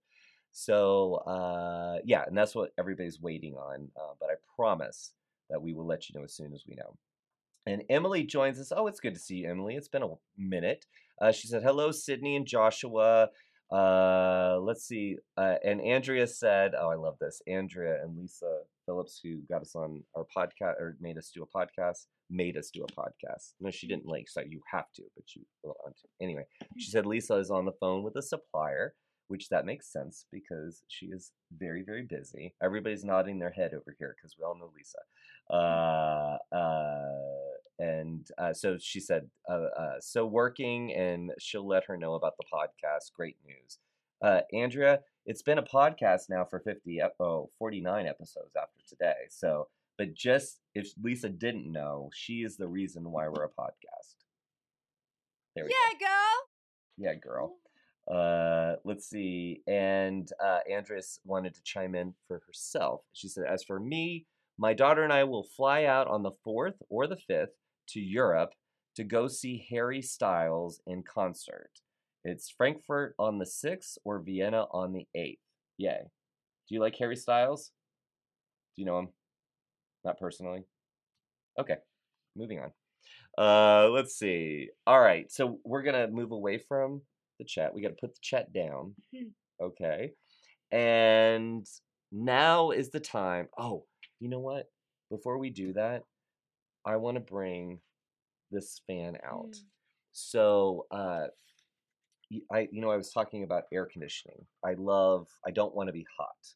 [0.51, 3.89] So uh, yeah, and that's what everybody's waiting on.
[3.99, 5.13] Uh, but I promise
[5.49, 6.95] that we will let you know as soon as we know.
[7.67, 8.71] And Emily joins us.
[8.75, 9.75] Oh, it's good to see you, Emily.
[9.75, 10.85] It's been a minute.
[11.21, 13.29] Uh, she said, "Hello, Sydney and Joshua."
[13.71, 15.17] Uh, let's see.
[15.37, 19.75] Uh, and Andrea said, "Oh, I love this." Andrea and Lisa Phillips, who got us
[19.75, 23.53] on our podcast or made us do a podcast, made us do a podcast.
[23.59, 24.29] No, she didn't like.
[24.29, 26.07] So you have to, but you will to.
[26.21, 26.45] Anyway,
[26.77, 28.93] she said Lisa is on the phone with a supplier.
[29.29, 32.55] which that makes sense because she is very, very busy.
[32.63, 34.99] Everybody's nodding their head over here because we all know Lisa.
[35.49, 37.17] Uh, uh,
[37.79, 42.33] and uh, so she said, uh, uh, so working, and she'll let her know about
[42.37, 43.13] the podcast.
[43.13, 43.79] Great news.
[44.21, 49.27] Uh, Andrea, it's been a podcast now for 50, oh, 49 episodes after today.
[49.29, 54.15] So, but just if Lisa didn't know, she is the reason why we're a podcast.
[55.55, 55.75] There we go.
[55.75, 56.37] Yeah, girl.
[56.97, 57.57] Yeah, girl.
[58.09, 59.61] Uh, let's see.
[59.67, 63.01] And uh, Andrea wanted to chime in for herself.
[63.13, 64.25] She said, As for me,
[64.57, 67.47] my daughter and I will fly out on the 4th or the 5th
[67.89, 68.53] to Europe
[68.95, 71.69] to go see Harry Styles in concert.
[72.23, 75.37] It's Frankfurt on the 6th or Vienna on the 8th.
[75.77, 76.01] Yay.
[76.67, 77.71] Do you like Harry Styles?
[78.75, 79.09] Do you know him?
[80.03, 80.63] Not personally?
[81.59, 81.77] Okay,
[82.35, 82.71] moving on.
[83.37, 84.69] Uh, let's see.
[84.85, 87.01] All right, so we're gonna move away from
[87.39, 87.73] the chat.
[87.73, 88.95] We got to put the chat down.
[89.61, 90.11] Okay,
[90.71, 91.65] and
[92.11, 93.47] now is the time.
[93.57, 93.85] Oh,
[94.19, 94.65] you know what?
[95.09, 96.03] Before we do that,
[96.87, 97.79] I want to bring
[98.49, 99.51] this fan out.
[99.51, 99.61] Mm.
[100.13, 101.27] So, uh,
[102.51, 104.45] I you know I was talking about air conditioning.
[104.65, 105.27] I love.
[105.45, 106.53] I don't want to be hot.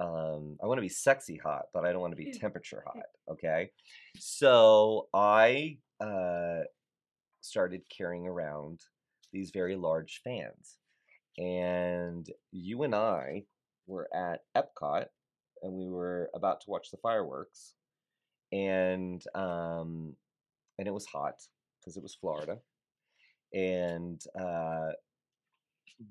[0.00, 3.06] Um, I want to be sexy hot, but I don't want to be temperature hot.
[3.30, 3.70] Okay,
[4.16, 6.60] so I uh,
[7.40, 8.80] started carrying around
[9.32, 10.78] these very large fans,
[11.36, 13.44] and you and I
[13.86, 15.06] were at Epcot,
[15.62, 17.74] and we were about to watch the fireworks,
[18.52, 20.14] and um,
[20.78, 21.40] and it was hot
[21.80, 22.58] because it was Florida,
[23.52, 24.90] and uh,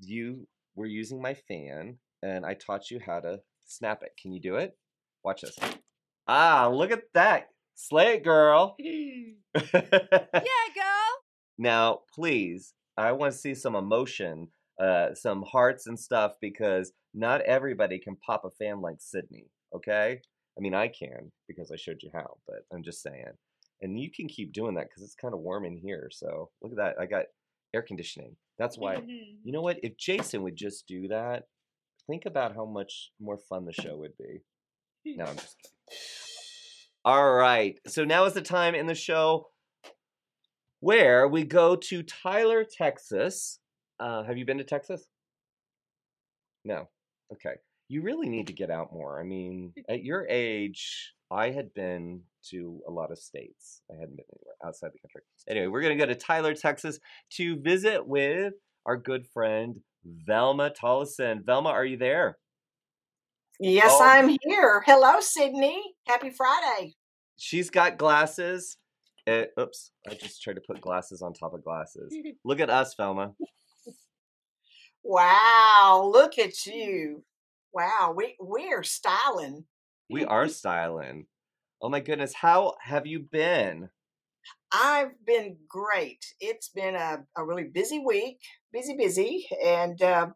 [0.02, 4.12] you were using my fan, and I taught you how to snap it.
[4.22, 4.78] Can you do it?
[5.24, 5.58] Watch this.
[6.28, 7.50] Ah, look at that.
[7.76, 8.76] Slay it, girl.
[9.74, 11.14] Yeah, girl.
[11.58, 14.50] now, please, I want to see some emotion,
[14.82, 20.22] uh, some hearts and stuff, because not everybody can pop a fan like Sydney, okay?
[20.58, 23.34] I mean, I can because I showed you how, but I'm just saying.
[23.82, 26.10] And you can keep doing that because it's kind of warm in here.
[26.12, 26.96] So look at that.
[27.00, 27.26] I got
[27.76, 28.36] air conditioning.
[28.58, 29.04] That's why.
[29.06, 29.78] You know what?
[29.84, 31.44] If Jason would just do that,
[32.08, 34.42] think about how much more fun the show would be.
[35.06, 35.98] No, I'm just kidding.
[37.06, 37.80] All right.
[37.88, 39.50] So now is the time in the show
[40.80, 43.60] where we go to Tyler, Texas.
[44.00, 45.08] Uh, have you been to Texas?
[46.66, 46.90] No.
[47.32, 47.56] Okay.
[47.90, 49.20] You really need to get out more.
[49.20, 53.82] I mean, at your age, I had been to a lot of states.
[53.90, 55.22] I hadn't been anywhere outside the country.
[55.48, 57.00] Anyway, we're going to go to Tyler, Texas
[57.32, 58.54] to visit with
[58.86, 61.46] our good friend Velma Tollison.
[61.46, 62.38] Velma, are you there?
[63.60, 64.04] Yes, Oh.
[64.04, 64.84] I'm here.
[64.86, 65.82] Hello, Sydney.
[66.08, 66.96] Happy Friday.
[67.38, 68.78] She's got glasses.
[69.26, 72.14] Uh, oops, I just tried to put glasses on top of glasses.
[72.46, 73.34] Look at us, Velma.
[75.04, 77.24] Wow, look at you.
[77.78, 79.66] Wow, we we're styling.
[80.10, 81.28] We are styling.
[81.80, 83.90] Oh my goodness, how have you been?
[84.72, 86.26] I've been great.
[86.40, 88.40] It's been a, a really busy week,
[88.74, 90.30] busy, busy, and uh,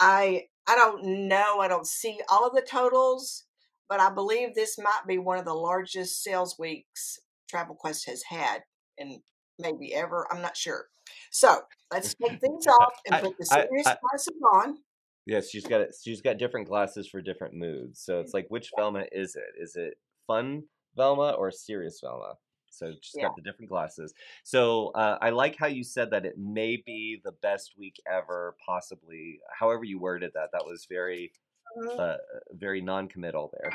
[0.00, 1.60] I I don't know.
[1.60, 3.44] I don't see all of the totals,
[3.88, 8.24] but I believe this might be one of the largest sales weeks Travel Quest has
[8.28, 8.62] had,
[8.98, 9.20] and
[9.60, 10.26] maybe ever.
[10.32, 10.86] I'm not sure.
[11.30, 11.60] So
[11.92, 14.78] let's take things off and I- put the I- serious I- glasses on.
[15.26, 15.94] Yes, she's got it.
[16.00, 18.00] She's got different glasses for different moods.
[18.00, 19.60] So it's like, which Velma is it?
[19.60, 20.62] Is it fun
[20.96, 22.34] Velma or serious Velma?
[22.70, 23.28] So she's Yeah.
[23.28, 24.14] got the different glasses.
[24.44, 28.56] So uh, I like how you said that it may be the best week ever,
[28.64, 29.40] possibly.
[29.52, 31.32] However you worded that, that was very,
[31.76, 31.98] Mhm.
[31.98, 32.18] uh,
[32.52, 33.70] very non-committal there.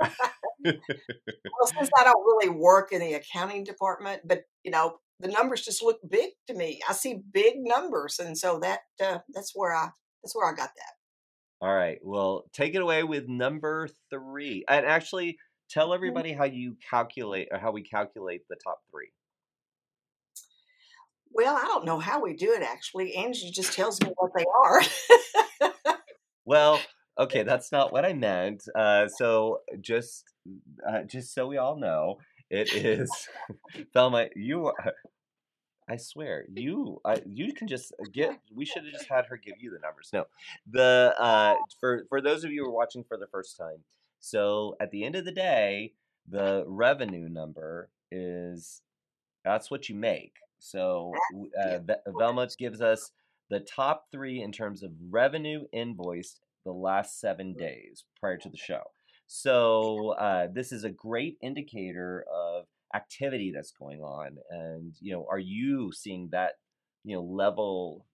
[1.60, 5.64] Well, since I don't really work in the accounting department, but you know, the numbers
[5.64, 6.80] just look big to me.
[6.88, 9.90] I see big numbers, and so that uh, that's where I
[10.22, 10.92] that's where I got that.
[11.60, 11.98] All right.
[12.02, 15.38] Well, take it away with number three, and actually
[15.70, 19.10] tell everybody how you calculate or how we calculate the top three.
[21.32, 23.14] Well, I don't know how we do it actually.
[23.14, 24.82] Angie just tells me what they are.
[26.48, 26.80] Well,
[27.20, 28.62] okay, that's not what I meant.
[28.74, 30.24] Uh, so just,
[30.90, 33.10] uh, just so we all know, it is
[33.92, 34.28] Thelma.
[34.34, 34.94] You, are-
[35.88, 38.38] I swear, you, I, you can just get.
[38.54, 40.10] We should have just had her give you the numbers.
[40.12, 40.26] No,
[40.70, 43.84] the uh, for for those of you who are watching for the first time.
[44.20, 45.92] So at the end of the day,
[46.28, 48.82] the revenue number is
[49.44, 50.34] that's what you make.
[50.58, 51.12] So
[51.62, 53.12] uh, Ve- Velma gives us
[53.48, 58.56] the top three in terms of revenue invoiced the last seven days prior to the
[58.56, 58.82] show.
[59.26, 65.26] So uh, this is a great indicator of activity that's going on, and you know,
[65.30, 66.52] are you seeing that
[67.04, 68.06] you know level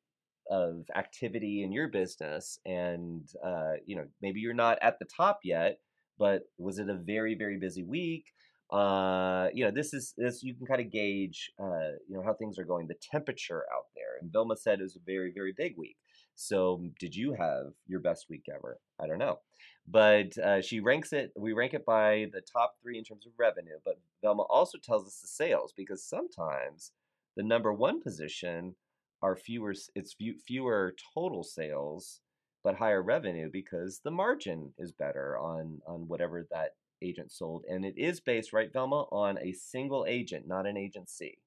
[0.51, 5.41] of activity in your business, and uh, you know maybe you're not at the top
[5.45, 5.79] yet,
[6.19, 8.27] but was it a very very busy week?
[8.71, 12.35] Uh, you know, this is this you can kind of gauge, uh, you know, how
[12.35, 14.19] things are going, the temperature out there.
[14.21, 15.97] And Vilma said it was a very very big week.
[16.35, 18.81] So, did you have your best week ever?
[19.01, 19.39] I don't know,
[19.87, 21.33] but uh, she ranks it.
[21.37, 23.79] We rank it by the top three in terms of revenue.
[23.85, 26.93] But Velma also tells us the sales because sometimes
[27.37, 28.75] the number one position
[29.23, 29.75] are fewer.
[29.95, 32.21] It's few, fewer total sales,
[32.63, 37.85] but higher revenue because the margin is better on on whatever that agent sold, and
[37.85, 41.39] it is based right, Velma, on a single agent, not an agency.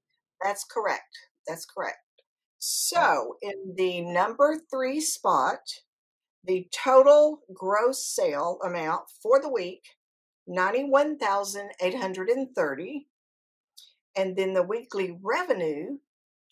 [0.41, 1.17] That's correct.
[1.47, 1.97] That's correct.
[2.59, 5.59] So, in the number three spot,
[6.43, 9.95] the total gross sale amount for the week,
[10.47, 13.07] 91,830.
[14.15, 15.97] And then the weekly revenue,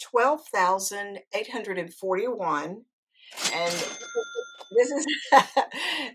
[0.01, 2.85] 12,841.
[3.53, 3.73] And
[4.71, 5.05] this is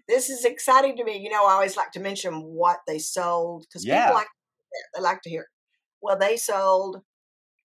[0.09, 1.19] this is exciting to me.
[1.19, 4.05] You know, I always like to mention what they sold because Yeah.
[4.05, 4.29] people like
[4.95, 5.47] they like to hear.
[6.03, 7.03] Well, they sold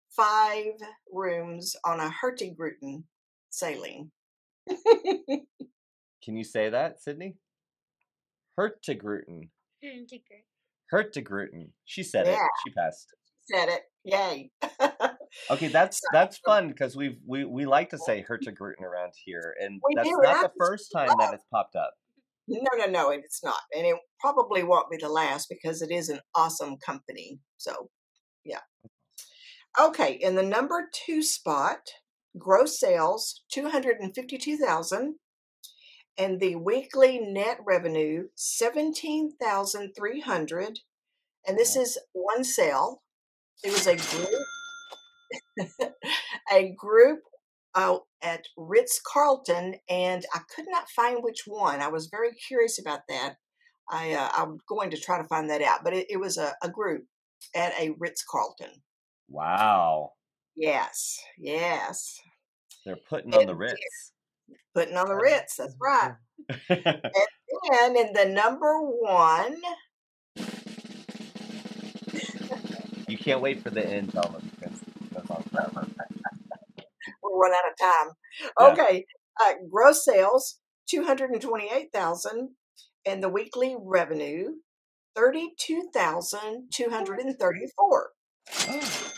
[0.10, 0.74] five
[1.12, 3.04] rooms on a Hurtigruten
[3.50, 4.12] sailing.
[6.26, 7.36] Can you say that, Sydney?
[8.60, 9.50] Hurtigruten.
[10.92, 11.70] Hurtigruten.
[11.86, 12.38] She said it.
[12.66, 13.08] She passed.
[13.52, 13.82] Said it.
[14.04, 14.52] Yay.
[15.52, 19.82] Okay, that's that's fun because we've we we like to say Hurtigruten around here, and
[19.86, 21.94] We that's do, not the first time that it's popped up.
[22.48, 23.60] no, no, no, it's not.
[23.76, 27.40] And it probably won't be the last because it is an awesome company.
[27.58, 27.90] So,
[28.44, 28.62] yeah.
[29.80, 31.80] Okay, in the number two spot,
[32.38, 35.16] gross sales 252,000 and
[36.40, 40.80] the weekly net revenue 17,300
[41.48, 43.02] and this is one sale.
[43.64, 44.30] It was a group
[46.52, 47.22] a group
[47.74, 51.82] uh, at Ritz Carlton, and I could not find which one.
[51.82, 53.36] I was very curious about that.
[53.90, 56.54] I uh, I'm going to try to find that out, but it, it was a,
[56.62, 57.06] a group
[57.56, 58.82] at a Ritz Carlton.
[59.30, 60.12] Wow,
[60.56, 62.20] Yes, yes,
[62.86, 64.14] they're putting on the And Ritz.
[64.76, 65.56] Putting on the Ritz.
[65.56, 66.14] That's right.
[67.72, 69.56] And then in the number one,
[73.08, 75.88] you can't wait for the end, Velma, because it goes on forever.
[77.24, 78.14] we'll run out of time.
[78.60, 78.68] Yeah.
[78.86, 79.06] Okay,
[79.44, 82.50] uh, gross sales two hundred and twenty-eight thousand,
[83.06, 84.50] and the weekly revenue
[85.16, 88.10] thirty-two thousand two hundred and thirty-four.
[88.68, 89.14] Yes,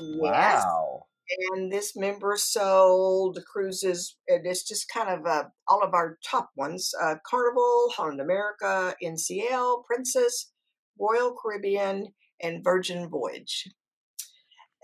[0.00, 1.04] Wow.
[1.52, 6.50] And this member sold cruises, and it's just kind of uh, all of our top
[6.56, 10.52] ones: uh, Carnival, Holland America, NCL, Princess,
[10.98, 13.68] Royal Caribbean, and Virgin Voyage.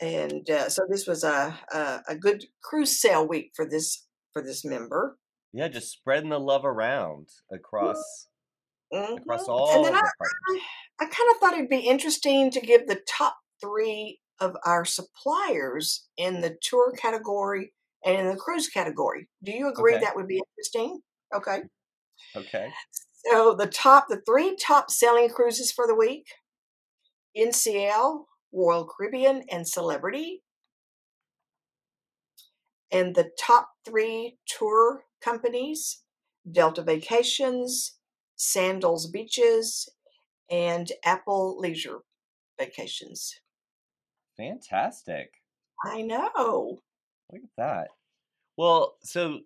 [0.00, 4.42] And uh, so this was a, a a good cruise sale week for this for
[4.42, 5.18] this member.
[5.52, 8.28] Yeah, just spreading the love around across
[8.92, 9.48] across Mhm.
[9.48, 10.60] all And the then I.
[11.00, 16.06] I kind of thought it'd be interesting to give the top three of our suppliers
[16.16, 17.72] in the tour category
[18.04, 19.28] and in the cruise category.
[19.42, 20.04] Do you agree Okay.
[20.04, 21.00] that would be interesting?
[21.34, 21.62] Okay.
[22.36, 22.72] Okay.
[23.26, 26.26] So the top, the three top selling cruises for the week:
[27.36, 30.42] NCL, Royal Caribbean, and Celebrity.
[32.92, 36.02] And the top three tour companies:
[36.50, 37.96] Delta Vacations,
[38.36, 39.88] Sandals Beaches,
[40.50, 42.00] and Apple Leisure
[42.58, 43.40] Vacations.
[44.36, 45.30] Fantastic.
[45.84, 46.78] I know.
[47.32, 47.88] Look at that.
[48.56, 49.40] Well, so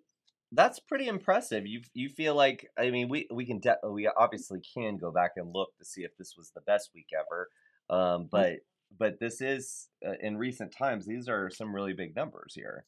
[0.51, 1.65] that's pretty impressive.
[1.67, 5.31] You you feel like I mean we we can de- we obviously can go back
[5.35, 7.49] and look to see if this was the best week ever.
[7.89, 8.59] Um, but
[8.97, 11.05] but this is uh, in recent times.
[11.05, 12.85] These are some really big numbers here.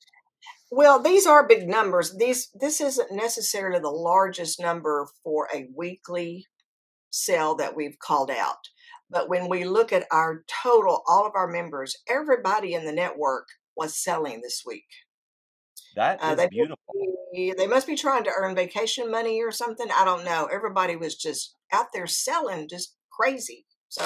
[0.72, 2.16] Well, these are big numbers.
[2.18, 6.48] These this isn't necessarily the largest number for a weekly
[7.12, 8.70] sale that we've called out.
[9.12, 13.50] But when we look at our total, all of our members, everybody in the network
[13.76, 14.88] was selling this week.
[15.96, 16.78] That Uh, they beautiful.
[17.34, 19.92] be- they must be trying to earn vacation money or something.
[19.92, 20.46] I don't know.
[20.46, 23.66] Everybody was just out there selling, just crazy.
[23.90, 24.04] So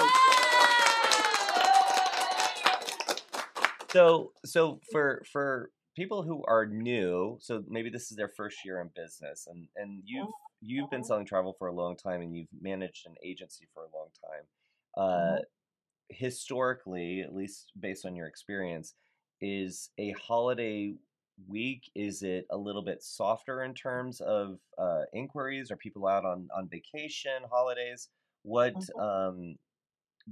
[3.92, 8.82] So so for for people who are new, so maybe this is their first year
[8.82, 12.50] in business, and and you've you've been selling travel for a long time, and you've
[12.60, 14.46] managed an agency for a long time.
[14.98, 15.38] Uh,
[16.10, 18.94] historically, at least based on your experience,
[19.42, 20.96] is a holiday
[21.50, 25.72] week is it a little bit softer in terms of uh, inquiries?
[25.72, 28.10] Are people out on on vacation, holidays?
[28.44, 29.56] What um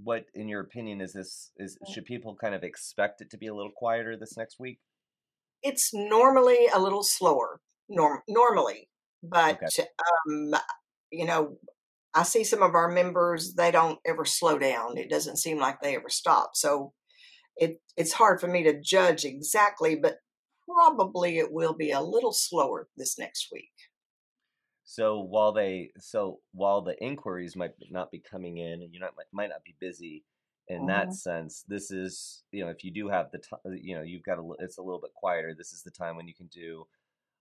[0.04, 3.48] what in your opinion is this is should people kind of expect it to be
[3.48, 4.80] a little quieter this next week?
[5.64, 8.90] it's normally a little slower, norm, normally,
[9.24, 9.88] but Okay.
[10.28, 10.56] um,
[11.12, 11.58] you know,
[12.16, 14.98] I see some of our members; they don't ever slow down.
[14.98, 16.56] It doesn't seem like they ever stop.
[16.56, 16.94] So
[17.58, 20.20] it it's hard for me to judge exactly, but
[20.68, 23.72] probably it will be a little slower this next week.
[24.86, 29.16] So while they so while the inquiries might not be coming in and you not
[29.16, 30.26] might might not be busy
[30.68, 31.14] in that Mhm.
[31.14, 34.40] sense, this is you know if you do have the time you know you've got
[34.40, 35.54] a it's a little bit quieter.
[35.56, 36.88] This is the time when you can do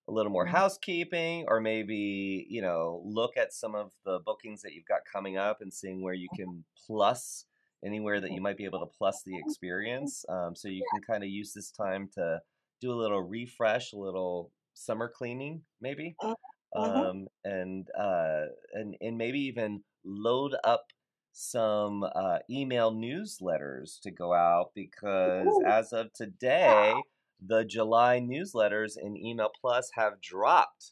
[0.07, 0.47] a little more Mhm.
[0.47, 5.37] housekeeping or maybe you know look at some of the bookings that you've got coming
[5.37, 7.45] up and seeing where you can plus
[7.83, 10.25] anywhere that you might be able to plus the experience.
[10.29, 12.41] Um, so you can kind of use this time to
[12.79, 16.17] do a little refresh, a little summer cleaning, maybe
[16.77, 17.07] Mhm.
[17.07, 20.87] um, and uh, and and maybe even load up
[21.31, 27.05] some uh, email newsletters to go out because as of today,
[27.45, 30.91] the July newsletters in Email Plus have dropped.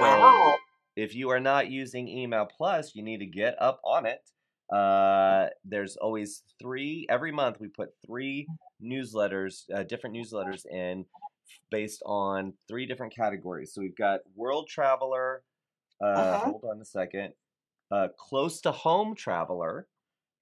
[0.00, 0.54] Wow.
[0.54, 0.58] So
[0.96, 4.28] if you are not using Email Plus, you need to get up on it.
[4.74, 7.60] Uh, there's always three every month.
[7.60, 8.48] We put three
[8.82, 11.04] newsletters, uh, different newsletters in
[11.70, 13.72] based on three different categories.
[13.74, 15.42] So we've got World Traveler.
[16.02, 16.50] Uh, Uh-huh.
[16.50, 17.34] hold on a second.
[17.90, 19.86] Uh, close to home traveler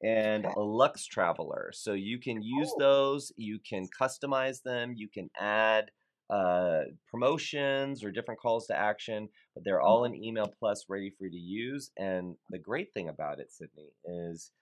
[0.03, 0.55] and Okay.
[0.57, 1.71] a Lux Traveler.
[1.75, 2.79] So you can use Oh.
[2.79, 5.91] those, you can customize them, you can add
[6.31, 11.25] uh, promotions or different calls to action, but they're all in Email Plus ready for
[11.27, 11.91] you to use.
[11.99, 14.53] And the great thing about it, Sydney, is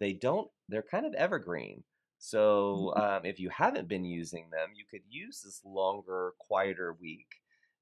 [0.00, 1.84] they don't, they're kind of evergreen.
[2.18, 2.96] So Mhm.
[2.96, 7.28] um, if you haven't been using them, you could use this longer, quieter week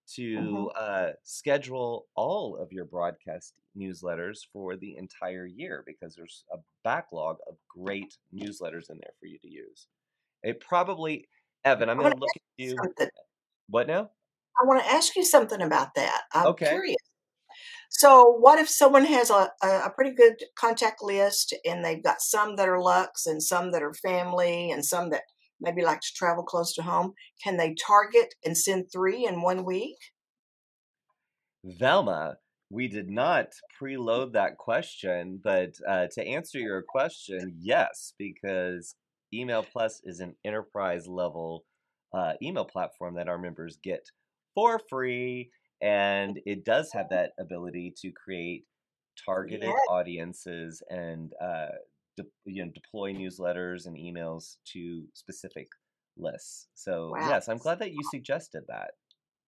[0.07, 0.73] to Mhm.
[0.77, 7.39] uh, schedule all of your broadcast newsletters for the entire year because there's a backlog
[7.49, 9.89] of great newsletters in there for you to use.
[10.43, 11.29] It probably,
[11.65, 13.09] Evan, I'm going to look at you something.
[13.69, 14.11] What now?
[14.61, 16.23] I want to ask you something about that.
[16.35, 16.67] I'm Okay.
[16.67, 16.97] curious.
[17.91, 22.57] So, what if someone has a, a pretty good contact list and they've got some
[22.57, 25.23] that are Lux and some that are family and some that
[25.63, 27.15] maybe like to travel close to home?
[27.43, 29.97] Can they target and send three in one week?
[31.65, 32.37] Velma,
[32.71, 33.47] we did not
[33.81, 38.97] preload that question, but uh, to answer your question, yes, because
[39.33, 41.65] Email Plus is an enterprise level
[42.13, 44.05] uh, email platform that our members get
[44.55, 45.51] for free,
[45.81, 48.65] and it does have that ability to create
[49.25, 49.81] targeted Yes.
[49.89, 51.69] audiences and uh,
[52.17, 55.69] de- you know deploy newsletters and emails to specific
[56.17, 56.69] lists.
[56.75, 57.29] So Wow.
[57.29, 58.93] yes, I'm glad that you suggested that,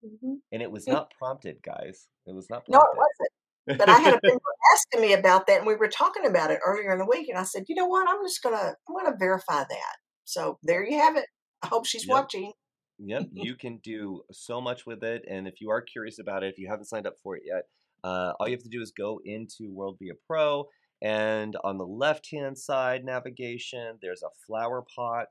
[0.05, 0.41] Mhm.
[0.53, 2.09] and it was not prompted, guys.
[2.27, 2.73] It was not Prompted.
[2.73, 3.79] No, it wasn't.
[3.79, 4.41] But I had a member
[4.75, 7.29] asking me about that, and we were talking about it earlier in the week.
[7.29, 8.09] And I said, you know what?
[8.09, 9.97] I'm just gonna I'm gonna verify that.
[10.25, 11.27] So there you have it.
[11.63, 12.13] I hope she's Yep.
[12.15, 12.53] watching.
[12.99, 15.25] Yep, you can do so much with it.
[15.29, 17.65] And if you are curious about it, if you haven't signed up for it yet,
[18.05, 20.69] uh, all you have to do is go into World Via Pro.
[21.05, 25.29] And on the left hand side navigation, there's a flower pot.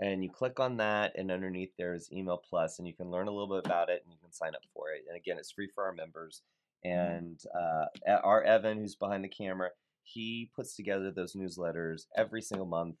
[0.00, 3.30] And you click on that, and underneath there's Email Plus, and you can learn a
[3.30, 5.02] little bit about it and you can sign up for it.
[5.08, 6.42] And again, it's free for our members.
[6.84, 7.86] And uh,
[8.22, 9.70] our Evan, who's behind the camera,
[10.04, 12.96] he puts together those newsletters every single month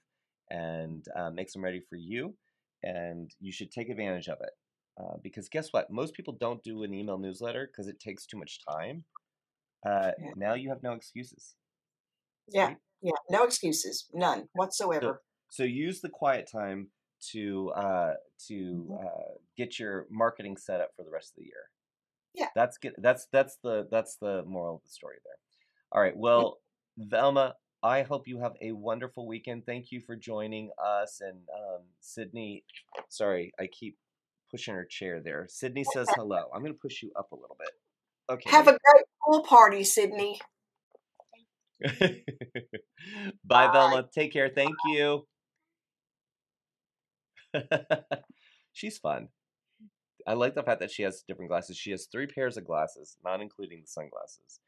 [0.50, 2.34] and uh, makes them ready for you
[2.84, 4.50] and you should take advantage of it.
[5.00, 5.90] Uh, because guess what?
[5.90, 9.04] Most people don't do an email newsletter because it takes too much time.
[9.86, 11.56] Uh, now you have no excuses.
[12.48, 12.76] Yeah, Right?
[13.02, 13.12] yeah.
[13.30, 15.22] No excuses, none whatsoever.
[15.48, 16.90] so use the quiet time
[17.32, 18.14] to uh,
[18.48, 19.04] to Mhm.
[19.06, 21.70] uh, get your marketing set up for the rest of the year.
[22.34, 22.48] Yeah.
[22.54, 22.94] That's good.
[22.98, 25.38] That's that's the that's the moral of the story there.
[25.92, 26.16] All right.
[26.16, 26.60] Well,
[26.98, 29.64] Velma, I hope you have a wonderful weekend.
[29.66, 31.20] Thank you for joining us.
[31.20, 32.64] And um, Sydney,
[33.08, 33.96] sorry, I keep
[34.50, 35.46] pushing her chair there.
[35.48, 36.50] Sydney says hello.
[36.52, 37.70] I'm going to push you up a little bit.
[38.28, 38.50] Okay.
[38.50, 40.40] Have a great pool party, Sydney.
[43.44, 43.72] Bye, Bye.
[43.72, 44.08] Velma.
[44.12, 44.48] Take care.
[44.48, 45.26] Thank you.
[48.72, 49.28] She's fun.
[50.26, 51.76] I like the fact that she has different glasses.
[51.76, 54.60] She has three pairs of glasses, not including the sunglasses.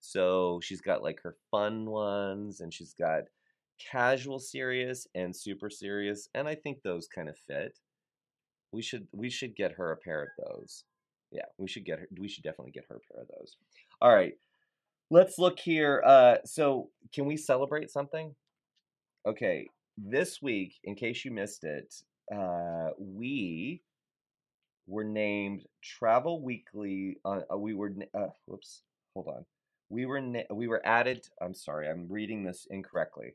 [0.00, 3.22] So she's got like her fun ones, and she's got
[3.78, 7.78] casual serious and super serious, and I think those kind of fit.
[8.70, 10.84] We should we should get her a pair of those.
[11.32, 12.08] Yeah, we should get her.
[12.18, 13.56] We should definitely get her a pair of those.
[14.00, 14.34] All right,
[15.10, 16.02] let's look here.
[16.04, 18.34] Uh, so can we celebrate something?
[19.26, 21.94] Okay, this week, in case you missed it,
[22.34, 23.82] uh, we
[24.86, 27.18] were named Travel Weekly.
[27.24, 27.92] Uh, we were.
[28.14, 28.82] Uh, whoops.
[29.14, 29.44] Hold on.
[29.88, 30.20] We were.
[30.20, 31.26] Na- we were added.
[31.40, 31.88] I'm sorry.
[31.88, 33.34] I'm reading this incorrectly.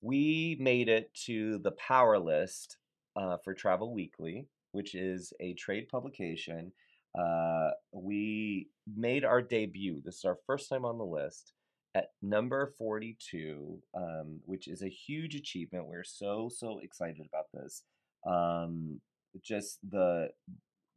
[0.00, 2.78] We made it to the power list
[3.16, 6.72] uh, for Travel Weekly, which is a trade publication.
[7.18, 10.00] Uh, we made our debut.
[10.04, 11.52] This is our first time on the list
[11.94, 15.86] at number 42, um, which is a huge achievement.
[15.86, 17.82] We're so, so excited about this.
[18.26, 19.00] Um,
[19.42, 20.30] just the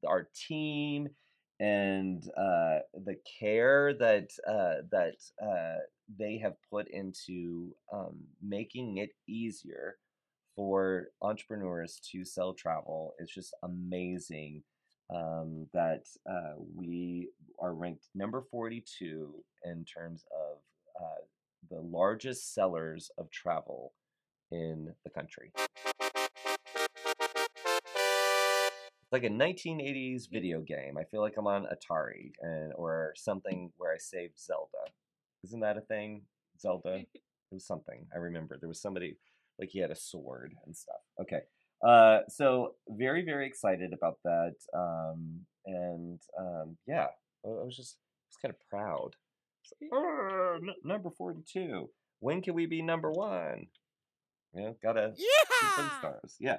[0.07, 1.09] our team
[1.59, 5.79] and uh, the care that uh, that uh,
[6.17, 9.97] they have put into um, making it easier
[10.55, 14.63] for entrepreneurs to sell travel is just amazing.
[15.13, 20.57] Um, that uh, we are ranked number 42 in terms of
[21.01, 21.21] uh,
[21.69, 23.91] the largest sellers of travel
[24.51, 25.51] in the country.
[29.11, 30.97] It's like a 1980s video game.
[30.97, 34.91] I feel like I'm on Atari and or something where I saved Zelda.
[35.43, 36.23] Isn't that a thing?
[36.59, 37.03] Zelda.
[37.51, 38.07] It was something.
[38.15, 39.17] I remember there was somebody
[39.59, 41.01] like he had a sword and stuff.
[41.19, 41.41] Okay.
[41.83, 44.55] Uh, so very very excited about that.
[44.73, 47.07] Um, and um, yeah,
[47.45, 49.15] I was just I was kind of proud.
[49.81, 51.89] Like, "Oh, n- number 42.
[52.19, 53.67] When can we be number one?
[54.53, 55.89] You know, gotta Yeah.
[55.99, 56.35] stars.
[56.39, 56.57] Yeah.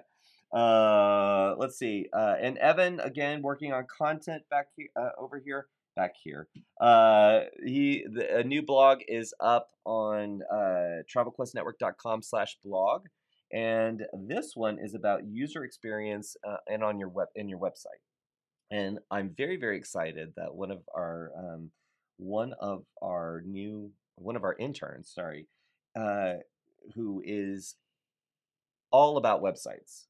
[0.53, 2.09] Uh, let's see.
[2.12, 5.66] Uh, and Evan again working on content back here, uh, over here,
[5.97, 6.49] back here.
[6.81, 13.07] Uh, he the, a new blog is up on uh, TravelQuestNetwork.com/blog,
[13.53, 18.00] and this one is about user experience uh, and on your web in your website.
[18.70, 21.70] And I'm very very excited that one of our um,
[22.16, 25.48] one of our new one of our interns, sorry,
[25.98, 26.34] uh,
[26.94, 27.76] who is
[28.90, 30.07] all about websites.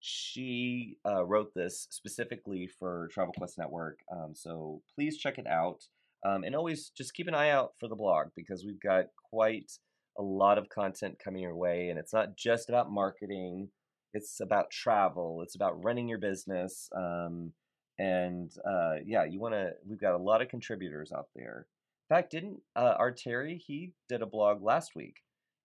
[0.00, 5.84] She uh, wrote this specifically for Travel Quest Network, um, so please check it out.
[6.26, 9.70] Um, and always just keep an eye out for the blog because we've got quite
[10.18, 13.68] a lot of content coming your way, and it's not just about marketing.
[14.12, 15.42] It's about travel.
[15.42, 16.88] It's about running your business.
[16.96, 17.52] Um,
[17.98, 19.72] and uh, yeah, you want to.
[19.86, 21.66] We've got a lot of contributors out there.
[22.10, 23.62] In fact, didn't uh, our Terry?
[23.64, 25.16] He did a blog last week.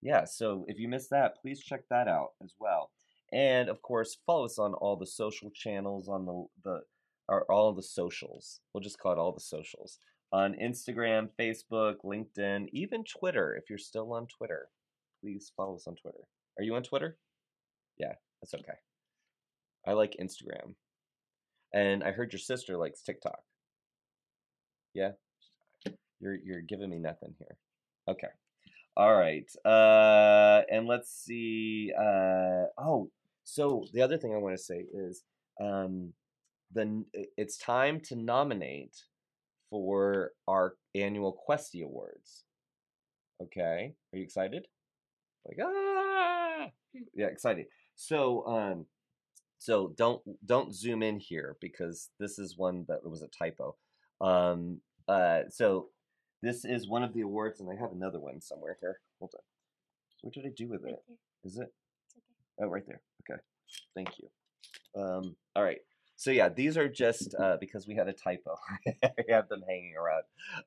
[0.02, 2.92] Yeah, so if you missed that, please check that out as well.
[3.34, 6.82] And of course, follow us on all the social channels on the the
[7.28, 8.62] or all the socials.
[8.74, 10.00] We'll just call it all the socials
[10.32, 13.56] on Instagram, Facebook, LinkedIn, even Twitter.
[13.56, 14.70] If you're still on Twitter,
[15.22, 16.28] please follow us on Twitter.
[16.58, 17.18] Are you on Twitter?
[17.98, 18.78] Yeah, that's okay.
[19.88, 20.76] I like Instagram,
[21.74, 23.40] and I heard your sister likes TikTok.
[24.94, 25.12] Yeah,
[26.20, 27.58] you're you're giving me nothing here.
[28.08, 28.28] Okay.
[28.98, 29.50] All right.
[29.64, 31.94] Uh, and let's see.
[31.98, 33.10] Uh, oh,
[33.46, 35.24] so the other thing I want to say is,
[35.62, 36.12] um,
[36.74, 37.06] the
[37.38, 38.96] it's time to nominate
[39.70, 42.44] for our annual Questy Awards.
[43.42, 44.68] Okay, are you excited?
[45.48, 46.68] Like ah,
[47.14, 47.68] yeah, excited.
[47.96, 48.86] So um,
[49.60, 53.76] so don't don't zoom in here because this is one that was a typo.
[54.22, 55.88] Um, uh, so
[56.42, 59.00] this is one of the awards, and I have another one somewhere here.
[59.20, 59.42] Hold on.
[60.22, 61.04] What did I do with Right it?
[61.08, 61.18] there.
[61.46, 61.72] Is it?
[61.72, 61.72] Okay.
[62.62, 63.02] Oh, right there.
[63.30, 63.40] Okay.
[63.96, 65.02] Thank you.
[65.02, 65.80] Um, all right.
[66.20, 68.58] So yeah, these are just uh, because we had a typo.
[68.86, 70.24] we have them hanging around.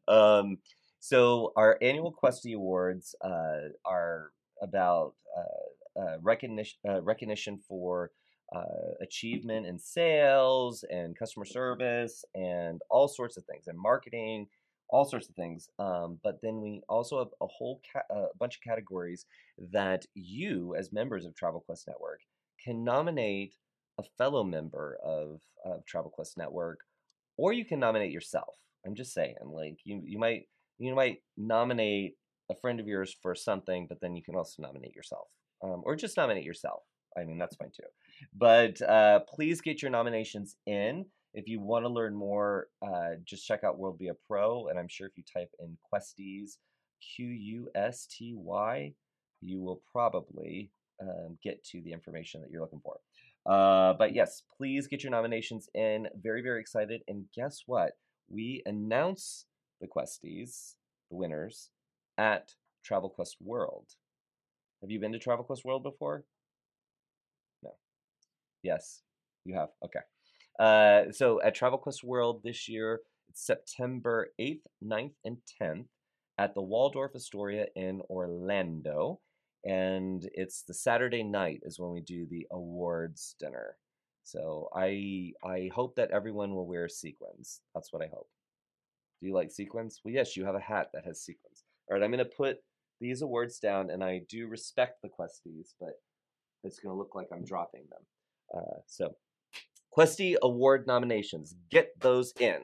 [0.08, 0.56] Um,
[0.98, 4.30] so our annual Questy Awards uh, are
[4.62, 8.12] about uh, uh, recognition uh, recognition for
[8.56, 14.46] uh, achievement in sales and customer service and all sorts of things and marketing,
[14.88, 15.68] all sorts of things.
[15.78, 19.26] Um, but then we also have a whole ca- uh, bunch of categories
[19.70, 22.20] that you, as members of Travel Quest Network,
[22.64, 23.54] can nominate
[23.98, 26.80] a fellow member of, of Travel Quest Network,
[27.36, 28.54] or you can nominate yourself.
[28.86, 32.16] I'm just saying, like you you might you might nominate
[32.50, 35.28] a friend of yours for something, but then you can also nominate yourself,
[35.62, 36.82] um, or just nominate yourself.
[37.16, 37.88] I mean, that's fine too.
[38.36, 41.06] But uh, please get your nominations in.
[41.34, 44.88] If you want to learn more, uh, just check out World Via Pro, and I'm
[44.88, 46.58] sure if you type in Questies,
[47.16, 48.92] Q U S T Y,
[49.40, 50.70] you will probably
[51.00, 52.98] um, get to the information that you're looking for.
[53.44, 56.06] Uh, but yes, please get your nominations in.
[56.22, 57.02] Very, very excited.
[57.08, 57.92] And guess what?
[58.28, 59.46] We announce
[59.80, 60.74] the Questies,
[61.10, 61.70] the winners,
[62.16, 62.52] at
[62.84, 63.86] Travel Quest World.
[64.80, 66.24] Have you been to Travel Quest World before?
[67.62, 67.70] No.
[68.62, 69.02] Yes,
[69.44, 69.68] you have.
[69.84, 70.00] Okay.
[70.58, 75.86] Uh, so at Travel Quest World this year, it's September 8th, 9th, and 10th
[76.38, 79.20] at the Waldorf Astoria in Orlando.
[79.64, 83.76] And it's the Saturday night is when we do the awards dinner.
[84.24, 87.60] So I I hope that everyone will wear sequins.
[87.74, 88.28] That's what I hope.
[89.20, 90.00] Do you like sequins?
[90.04, 91.64] Well, yes, you have a hat that has sequins.
[91.88, 92.58] All right, I'm going to put
[93.00, 96.00] these awards down, and I do respect the questies, but
[96.64, 98.02] it's going to look like I'm dropping them.
[98.54, 99.14] Uh, so
[99.96, 101.54] Questy Award nominations.
[101.70, 102.60] Get those in.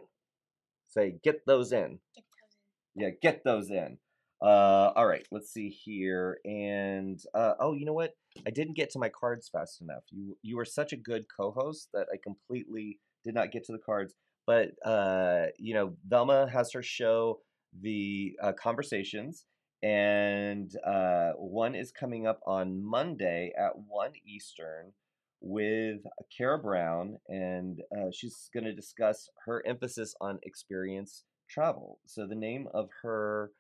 [0.89, 1.99] Say, get those in.
[2.15, 2.57] Get those
[2.97, 3.03] in.
[3.03, 3.99] Yeah, get those in.
[4.41, 6.39] Uh, all right, let's see here.
[6.45, 8.15] And uh, oh, you know what?
[8.47, 10.05] I didn't get to my cards fast enough.
[10.11, 13.79] You you were such a good co-host that I completely did not get to the
[13.79, 14.15] cards.
[14.47, 17.41] But uh, you know, Velma has her show,
[17.81, 19.45] the uh, conversations,
[19.83, 24.93] and uh, one is coming up on Monday at one Eastern
[25.41, 26.01] with
[26.37, 31.99] Kara Brown, and uh, she's going to discuss her emphasis on experience travel.
[32.07, 33.53] So the name of her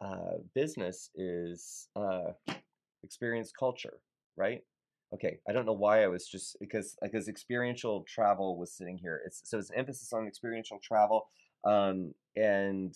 [0.00, 2.32] uh, business is uh,
[3.02, 3.98] Experience Culture,
[4.36, 4.62] right?
[5.12, 9.20] Okay, I don't know why I was just because because experiential travel was sitting here.
[9.24, 11.28] It's so it's an emphasis on experiential travel,
[11.64, 12.94] um, and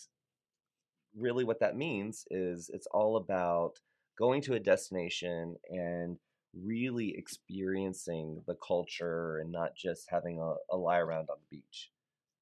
[1.16, 3.78] really what that means is it's all about
[4.18, 6.18] going to a destination and
[6.55, 11.90] really experiencing the culture and not just having a, a lie around on the beach.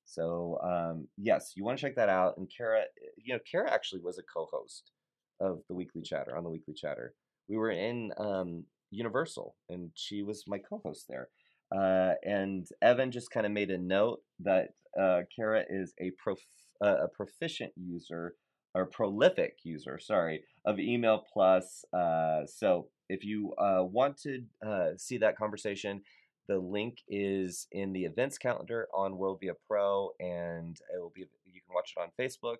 [0.06, 2.38] So um, yes, you want to check that out.
[2.38, 2.84] And Kara,
[3.16, 4.92] you know, Kara actually was a co-host
[5.40, 7.12] of the Weekly Chatter on the Weekly Chatter.
[7.48, 11.28] We were in um, Universal, and she was my co-host there.
[11.76, 16.38] Uh, and Evan just kind of made a note that uh, Kara is a prof-
[16.82, 18.34] uh, a proficient user
[18.74, 21.84] or prolific user, sorry, of Email Plus.
[21.92, 26.02] Uh, so if you uh, want to uh, see that conversation,
[26.48, 31.22] the link is in the events calendar on World Via Pro, and it will be
[31.46, 32.58] you can watch it on Facebook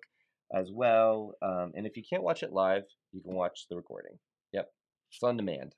[0.53, 1.33] as well.
[1.41, 4.17] Um, and if you can't watch it live, you can watch the recording.
[4.53, 4.69] Yep,
[5.11, 5.75] it's on demand.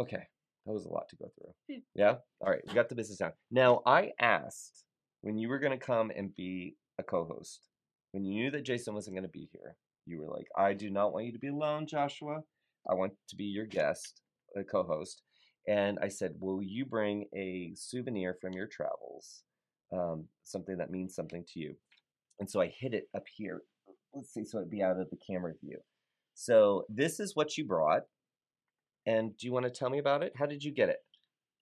[0.00, 0.22] Okay,
[0.66, 1.78] that was a lot to go through.
[1.94, 3.32] Yeah, all right, we got the business down.
[3.50, 4.84] Now I asked
[5.20, 7.66] when you were going to come and be a co-host
[8.12, 9.76] when you knew that Jason wasn't going to be here,
[10.06, 12.40] you were like, I do not want you to be alone, Joshua.
[12.88, 14.20] I want to be your guest,
[14.56, 15.22] a co host.
[15.68, 19.42] And I said, Will you bring a souvenir from your travels?
[19.92, 21.74] Um, something that means something to you.
[22.38, 23.62] And so I hid it up here.
[24.14, 25.78] Let's see, so it'd be out of the camera view.
[26.34, 28.02] So this is what you brought.
[29.06, 30.32] And do you want to tell me about it?
[30.36, 30.98] How did you get it?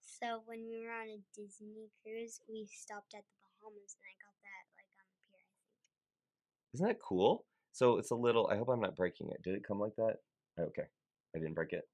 [0.00, 4.14] So when we were on a Disney cruise, we stopped at the Bahamas, and I
[4.18, 5.42] got that like on the pier.
[5.42, 6.74] I think.
[6.74, 7.44] Isn't that cool?
[7.72, 9.42] So it's a little, I hope I'm not breaking it.
[9.42, 10.16] Did it come like that?
[10.58, 10.88] Okay,
[11.34, 11.84] I didn't break it.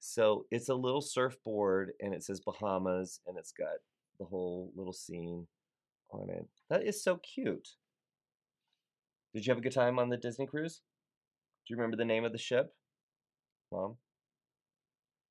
[0.00, 3.76] So it's a little surfboard and it says Bahamas and it's got
[4.18, 5.46] the whole little scene
[6.10, 6.46] on it.
[6.70, 7.68] That is so cute.
[9.34, 10.82] Did you have a good time on the Disney cruise?
[11.66, 12.74] Do you remember the name of the ship?
[13.72, 13.96] Mom?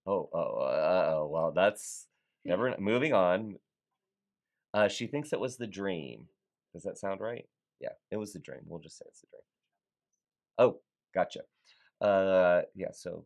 [0.06, 2.08] Oh, oh, uh, oh, well, that's
[2.44, 3.56] never moving on.
[4.74, 6.28] Uh, she thinks it was the dream.
[6.74, 7.46] Does that sound right?
[7.80, 8.62] Yeah, it was the dream.
[8.66, 9.42] We'll just say it's the dream.
[10.58, 10.80] Oh,
[11.14, 11.42] gotcha.
[12.02, 12.92] Uh, yeah.
[12.92, 13.26] So,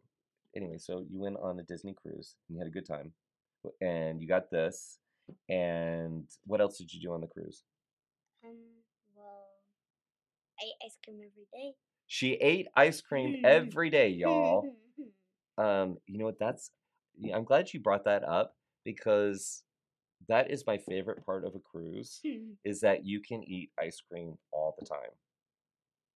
[0.57, 3.13] anyway, so you went on a Disney cruise and you had a good time,
[3.79, 4.97] and you got this.
[5.49, 7.63] And what else did you do on the cruise?
[8.43, 8.55] Um,
[9.15, 9.47] well,
[10.59, 11.73] I ate ice cream every day.
[12.07, 14.65] She ate ice cream every day, y'all.
[15.59, 16.37] Um, you know what?
[16.37, 16.69] That's.
[17.33, 18.53] I'm glad you brought that up
[18.85, 19.63] because
[20.29, 22.21] that is my favorite part of a cruise
[22.63, 25.09] is that you can eat ice cream all the time.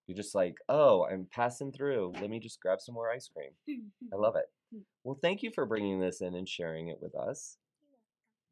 [0.06, 2.12] You're just like, oh, I'm passing through.
[2.20, 3.50] Let me just grab some more ice cream.
[4.12, 4.46] I love it.
[4.72, 4.80] Hmm.
[5.04, 7.56] Well, thank you for bringing this in and sharing it with us.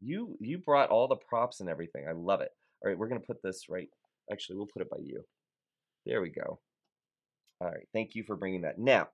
[0.01, 2.07] You you brought all the props and everything.
[2.09, 2.51] I love it.
[2.83, 3.89] All right, we're gonna put this right.
[4.33, 5.23] Actually, we'll put it by you.
[6.07, 6.61] There we go.
[7.61, 8.79] All right, thank you for bringing that.
[8.79, 9.09] Now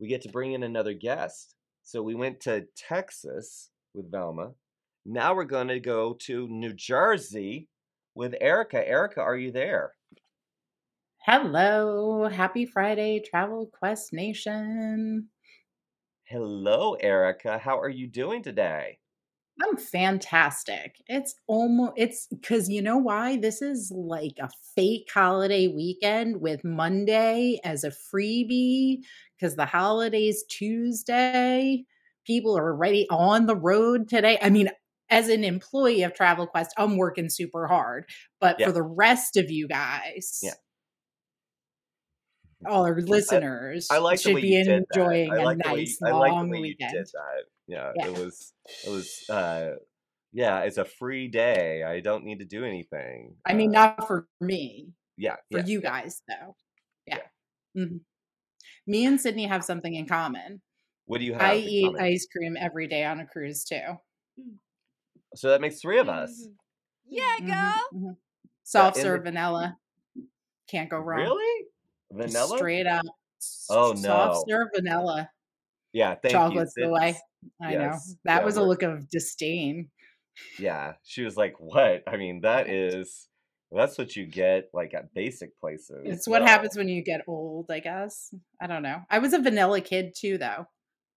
[0.00, 1.54] we get to bring in another guest.
[1.82, 4.52] So we went to Texas with Velma.
[5.04, 7.68] Now we're going to go to New Jersey
[8.14, 8.86] with Erica.
[8.86, 9.92] Erica, are you there?
[11.28, 15.28] Hello, happy Friday, Travel Quest Nation.
[16.22, 17.58] Hello, Erica.
[17.58, 19.00] How are you doing today?
[19.60, 21.02] I'm fantastic.
[21.08, 23.36] It's almost it's because you know why?
[23.36, 28.98] This is like a fake holiday weekend with Monday as a freebie
[29.36, 31.84] because the holiday's Tuesday.
[32.24, 34.38] People are already on the road today.
[34.40, 34.70] I mean,
[35.10, 38.04] as an employee of Travel Quest, I'm working super hard.
[38.40, 38.66] But Yeah.
[38.66, 40.54] for the rest of you guys, Yeah.
[42.66, 45.38] All our listeners I like should be enjoying that.
[45.38, 46.92] I a like the way nice you, I like the long way weekend.
[46.92, 47.44] did that.
[47.66, 48.06] Yeah, Yeah.
[48.08, 48.52] it was
[48.86, 49.70] it was uh
[50.32, 51.82] yeah, it's a free day.
[51.84, 53.34] I don't need to do anything.
[53.46, 55.66] I mean, Uh, not for me, yeah, for yeah.
[55.66, 56.54] you guys, though.
[57.06, 57.20] Yeah.
[57.76, 58.00] Mhm.
[58.86, 60.60] Me and Sydney have something in common.
[61.06, 61.42] What do you have?
[61.42, 62.00] I in eat common?
[62.02, 63.98] ice cream every day on a cruise, too.
[65.34, 66.30] So that makes three of us.
[66.46, 66.54] Mhm.
[67.08, 67.98] Yeah, Mhm, go.
[67.98, 68.16] mhm.
[68.64, 69.78] Soft in the- serve vanilla.
[70.68, 71.20] Can't go wrong.
[71.20, 71.57] Really?
[72.12, 72.56] Vanilla?
[72.56, 73.04] Straight up.
[73.06, 74.44] Oh, s- Oh, Soft no.
[74.48, 75.30] serve vanilla.
[75.92, 76.84] Yeah, thank Chocolate's you.
[76.86, 77.16] the way.
[77.62, 78.14] I yes, know.
[78.24, 79.90] That yeah, was a look of disdain.
[80.58, 82.02] Yeah, she was like, "What?
[82.06, 83.28] I mean, that is
[83.72, 86.46] that's what you get like at basic places." It's what No.
[86.46, 88.32] happens when you get old, I guess.
[88.60, 89.02] I don't know.
[89.10, 90.66] I was a vanilla kid too, though.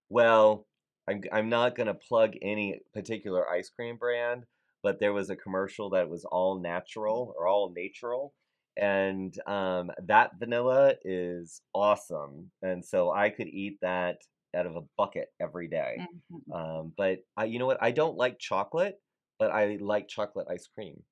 [0.08, 0.66] Well,
[1.08, 4.44] I'm I'm not gonna plug any particular ice cream brand,
[4.82, 8.34] but there was a commercial that was all natural or all natural,
[8.76, 14.22] and um, that vanilla is awesome, and so I could eat that
[14.54, 15.98] out of a bucket every day.
[16.30, 16.54] Mhm.
[16.54, 17.82] Um, but I, you know what?
[17.82, 19.00] I don't like chocolate,
[19.38, 21.02] but I like chocolate ice cream.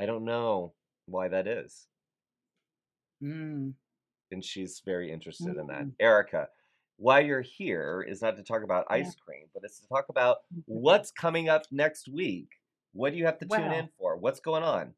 [0.00, 0.74] I don't know
[1.06, 1.86] why that is,
[3.22, 3.74] Mm.
[4.32, 5.84] and she's very interested in that.
[5.84, 5.94] Mm.
[6.00, 6.48] Erica,
[6.96, 8.96] why you're here is not to talk about Yeah.
[8.96, 12.48] ice cream, but it's to talk about what's coming up next week.
[12.92, 14.16] What do you have to tune in for?
[14.16, 14.94] What's going on?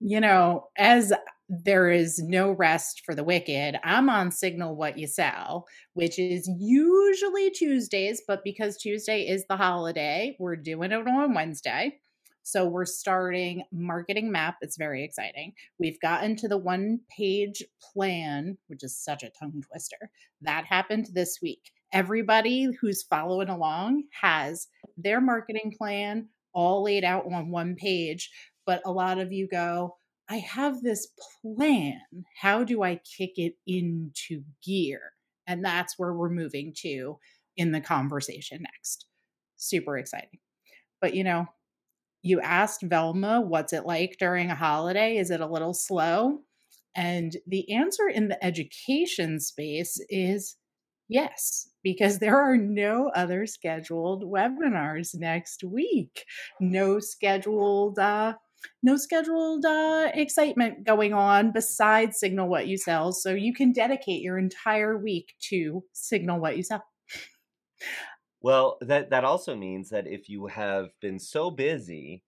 [0.00, 1.12] You know, as
[1.48, 6.50] there is no rest for the wicked, I'm on Signal What You Sell, which is
[6.58, 11.98] usually Tuesdays, but because Tuesday is the holiday, we're doing it on Wednesday.
[12.42, 14.58] So we're starting marketing map.
[14.60, 15.52] It's very exciting.
[15.80, 17.60] We've gotten to the one page
[17.92, 20.10] plan, which is such a tongue twister.
[20.42, 21.72] That happened this week.
[21.92, 28.30] Everybody who's following along has their marketing plan all laid out on one page.
[28.66, 29.96] But a lot of you go,
[30.28, 31.08] I have this
[31.42, 32.00] plan.
[32.40, 35.00] How do I kick it into gear?
[35.46, 37.18] And that's where we're moving to
[37.56, 39.06] in the conversation next.
[39.56, 40.40] Super exciting.
[41.00, 41.46] But you know,
[42.22, 45.16] you asked Velma, what's it like during a holiday?
[45.16, 46.40] Is it a little slow?
[46.96, 50.56] And the answer in the education space is
[51.08, 56.24] yes, because there are no other scheduled webinars next week.
[56.58, 58.34] No scheduled uh
[58.82, 64.22] no scheduled uh excitement going on besides signal what you sell so you can dedicate
[64.22, 66.84] your entire week to signal what you sell
[68.42, 72.22] Well, that that also means that if you have been so busy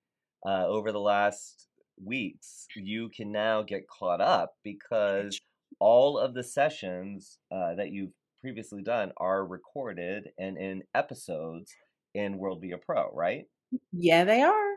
[0.46, 1.68] uh, over the last
[2.02, 5.38] weeks, you can now get caught up because
[5.80, 11.72] all of the sessions uh, that you've previously done are recorded and in episodes
[12.14, 13.44] in Worldvia Pro, right?
[13.92, 14.76] yeah they are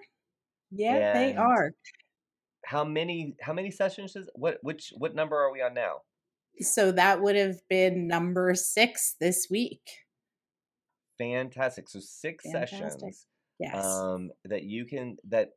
[0.72, 1.74] yeah they And are
[2.66, 6.02] How many how many sessions is what which what number are we on now?
[6.60, 9.82] so that would have been number six this week
[11.18, 11.88] Fantastic.
[11.88, 12.80] So six Fantastic.
[12.80, 13.28] sessions.
[13.60, 15.50] yes um, that you can that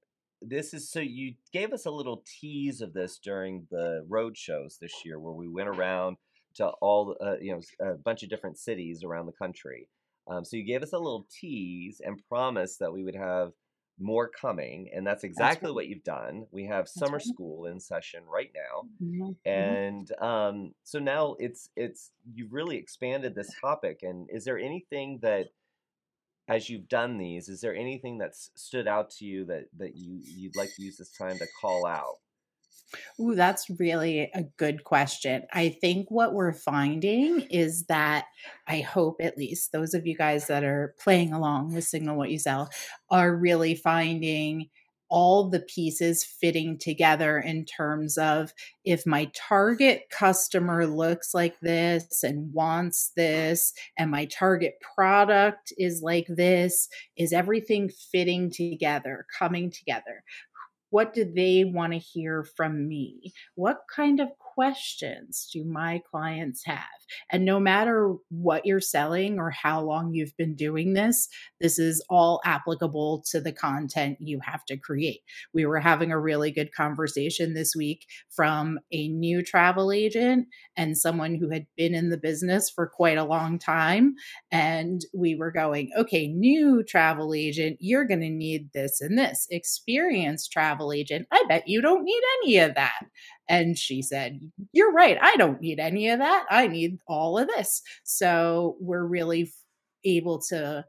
[0.43, 4.77] this is so you gave us a little tease of this during the road shows
[4.81, 6.17] this year where we went around
[6.57, 7.61] to all uh, you know
[7.93, 9.89] a bunch of different cities around the country
[10.29, 13.53] um, so you gave us a little tease and promised that we would have
[13.99, 15.73] more coming and that's exactly right.
[15.73, 17.35] what you've done we have summer right.
[17.35, 19.79] school in session right now Mhm, mhm.
[19.85, 25.19] and um, so now it's it's you've really expanded this topic and is there anything
[25.21, 25.51] that
[26.49, 30.23] as you've done these is there anything that's stood out to you that that you
[30.27, 32.21] you'd like to use this time to call out
[33.21, 35.43] Ooh, that's really a good question.
[35.53, 38.27] I think what we're finding is that
[38.67, 42.31] I hope at least those of you guys that are playing along with Signal What
[42.31, 42.71] You Sell
[43.11, 44.69] are really finding
[45.11, 48.53] all the pieces fitting together in terms of
[48.85, 56.01] if my target customer looks like this and wants this, and my target product is
[56.03, 60.25] like this, is everything fitting together, coming together?
[60.95, 63.33] What do they want to hear from me?
[63.57, 66.79] What kind of questions do my clients have?
[67.31, 71.29] And no matter what you're selling or how long you've been doing this,
[71.61, 75.21] this is all applicable to the content you have to create.
[75.53, 80.47] We were having a really good conversation this week from a new travel agent
[80.77, 84.15] and someone who had been in the business for quite a long time.
[84.51, 89.47] And we were going, okay, new travel agent, you're going to need this and this.
[89.51, 93.07] Experienced travel agent, I bet you don't need any of that.
[93.49, 94.41] And she said,
[94.73, 95.19] You're right.
[95.21, 96.47] I don't need any of that.
[96.51, 97.83] I need all of this.
[98.05, 99.53] So we're really
[100.05, 100.85] able to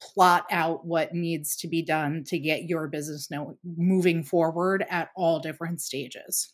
[0.00, 5.10] plot out what needs to be done to get your business know, moving forward at
[5.16, 6.52] all different stages.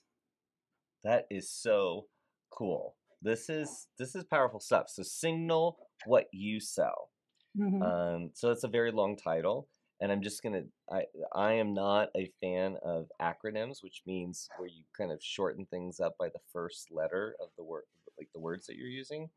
[1.05, 2.07] that is so
[2.51, 7.11] cool this is this is powerful stuff so signal what you sell
[7.55, 7.83] Mhm.
[7.87, 9.69] um, so that's a very long title
[10.01, 11.03] and i'm just gonna i
[11.35, 16.01] i am not a fan of acronyms which means where you kind of shorten things
[16.01, 17.85] up by the first letter of the word
[18.19, 19.29] like the words that you're using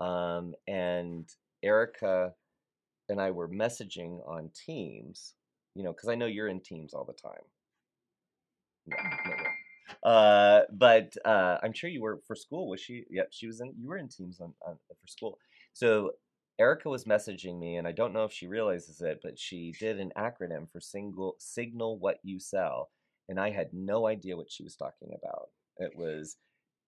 [0.00, 2.32] um, and erica
[3.08, 5.34] and i were messaging on teams
[5.74, 7.42] you know because i know you're in teams all the time
[8.86, 8.96] no,
[9.26, 9.50] no, no.
[10.02, 12.68] Uh, but uh, I'm sure you were for school.
[12.68, 13.04] Was she?
[13.10, 13.72] Yep, she was in.
[13.78, 15.38] You were in teams on, on for school.
[15.72, 16.12] So
[16.58, 20.00] Erica was messaging me, and I don't know if she realizes it, but she did
[20.00, 22.90] an acronym for single signal what you sell,
[23.28, 25.50] and I had no idea what she was talking about.
[25.78, 26.36] It was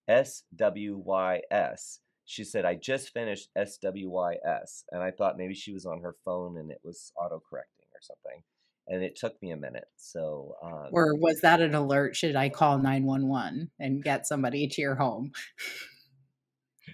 [0.09, 1.99] SWYS.
[2.25, 4.85] She said, I just finished SWYS.
[4.91, 8.01] And I thought maybe she was on her phone and it was auto correcting or
[8.01, 8.43] something.
[8.87, 9.89] And it took me a minute.
[9.97, 12.16] So, um, Or was that an alert?
[12.16, 15.33] Should I call 911 and get somebody to your home?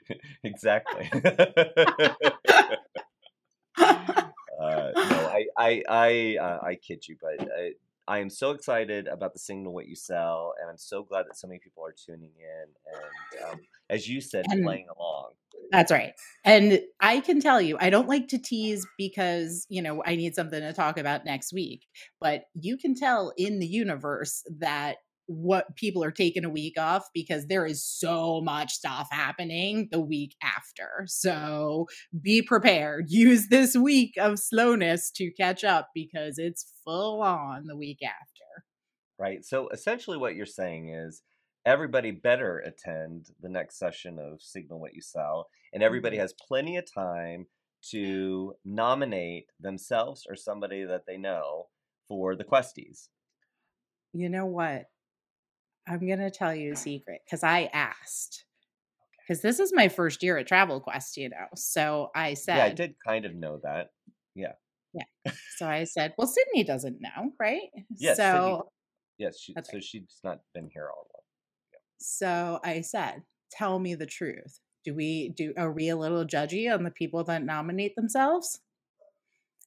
[0.45, 1.11] exactly.
[4.61, 7.73] Uh, no, I, I, I, uh, I kid you, but I,
[8.07, 11.37] I am so excited about the signal what you sell, and I'm so glad that
[11.37, 15.33] so many people are tuning in and, um, as you said, And- playing along.
[15.71, 16.13] That's right.
[16.45, 20.35] And I can tell you, I don't like to tease because, you know, I need
[20.35, 21.87] something to talk about next week.
[22.21, 27.05] But you can tell in the universe that what people are taking a week off
[27.15, 31.05] because there is so much stuff happening the week after.
[31.07, 31.87] So
[32.21, 33.07] be prepared.
[33.09, 38.65] Use this week of slowness to catch up because it's full on the week after.
[39.19, 39.45] right?
[39.45, 41.23] So essentially, what you're saying is
[41.65, 46.21] everybody better attend the next session of Signal What You Sell, and everybody Mhm.
[46.21, 47.47] has plenty of time
[47.91, 51.69] to nominate themselves or somebody that they know
[52.09, 53.09] for the Questies.
[54.13, 54.87] You know what?
[55.87, 58.45] I'm going to tell you a secret because I asked.
[59.27, 61.47] Because this is my first year at Travel Quest, you know.
[61.55, 63.91] So I said, Yeah, I did kind of know that.
[64.35, 64.53] Yeah.
[64.93, 65.33] Yeah.
[65.57, 67.71] So I said, well, Sydney doesn't know, right?
[67.97, 68.71] Yes, so Sydney-
[69.19, 71.23] Yes, she, That's so she's not been here all along.
[71.99, 73.23] so I said,
[73.53, 74.59] tell me the truth.
[74.85, 78.61] Do we do are we a little judgy on the people that nominate themselves?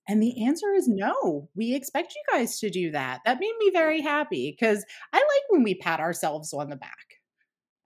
[0.08, 1.50] And the answer is no.
[1.56, 3.20] We expect you guys to do that.
[3.26, 7.18] That made me very happy because I like when we pat ourselves on the back.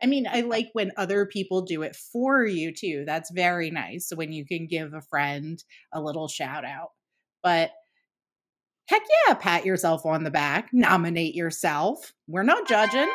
[0.03, 3.03] I mean, I like when other people do it for you too.
[3.05, 5.63] That's very nice when you can give a friend
[5.93, 6.89] a little shout out.
[7.43, 7.71] But
[8.87, 12.13] heck yeah, pat yourself on the back, nominate yourself.
[12.27, 13.11] We're not judging.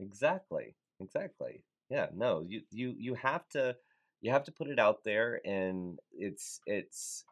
[0.00, 0.74] Exactly.
[1.00, 1.62] Exactly.
[1.90, 3.76] Yeah, no, you you you have to
[4.22, 7.24] you have to put it out there and it's it's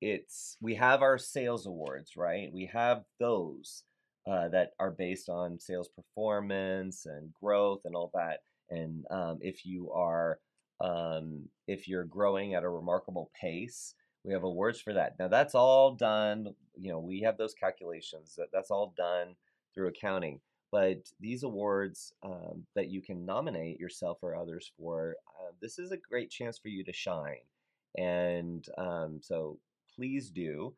[0.00, 2.50] it's we have our sales awards, right?
[2.52, 3.84] We have those
[4.26, 8.40] uh, that are based on sales performance and growth and all that.
[8.70, 10.38] And um, if you are
[10.80, 13.94] um, if you're growing at a remarkable pace,
[14.24, 15.18] we have awards for that.
[15.18, 16.54] Now that's all done.
[16.76, 18.34] You know, we have those calculations.
[18.36, 19.34] That that's all done
[19.74, 20.40] through accounting
[20.70, 25.92] but these awards um, that you can nominate yourself or others for, uh, this is
[25.92, 27.36] a great chance for you to shine.
[27.96, 29.58] And um, so
[29.98, 30.74] please do.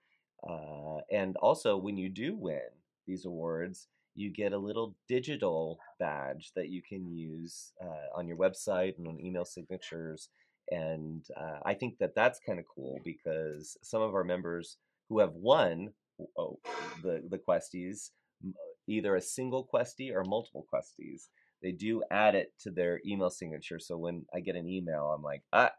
[0.49, 2.71] Uh, and also, when you do win
[3.07, 8.39] these awards, you get a little digital badge that you can use uh, on your
[8.39, 10.31] website and on email signatures.
[10.71, 14.79] And uh, I think that that's kind of cool because some of our members
[15.11, 15.91] who have won
[16.39, 16.59] oh,
[17.03, 18.11] the the questies
[18.89, 21.29] either a single questie or multiple questies
[21.63, 25.23] they do add it to their email signature so when i get an email i'm
[25.23, 25.71] like ah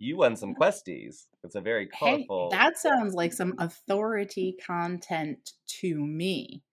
[0.00, 5.52] you won some questies it's a very Hey, colorful that sounds like some authority content
[5.66, 6.64] to me.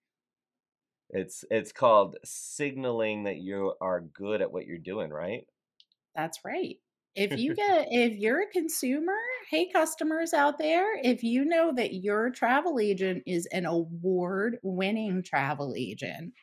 [1.10, 5.46] it's it's called signaling that you are good at what you're doing right
[6.14, 6.78] That's right.
[7.14, 9.16] If you get if you're a consumer,
[9.50, 15.74] hey customers out there, if you know that your travel agent is an award-winning travel
[15.76, 16.34] agent.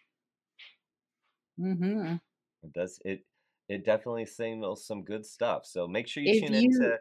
[1.58, 2.20] Mhm.
[2.64, 3.26] it does it
[3.70, 6.98] it definitely signals some good stuff so make sure you If tune you- into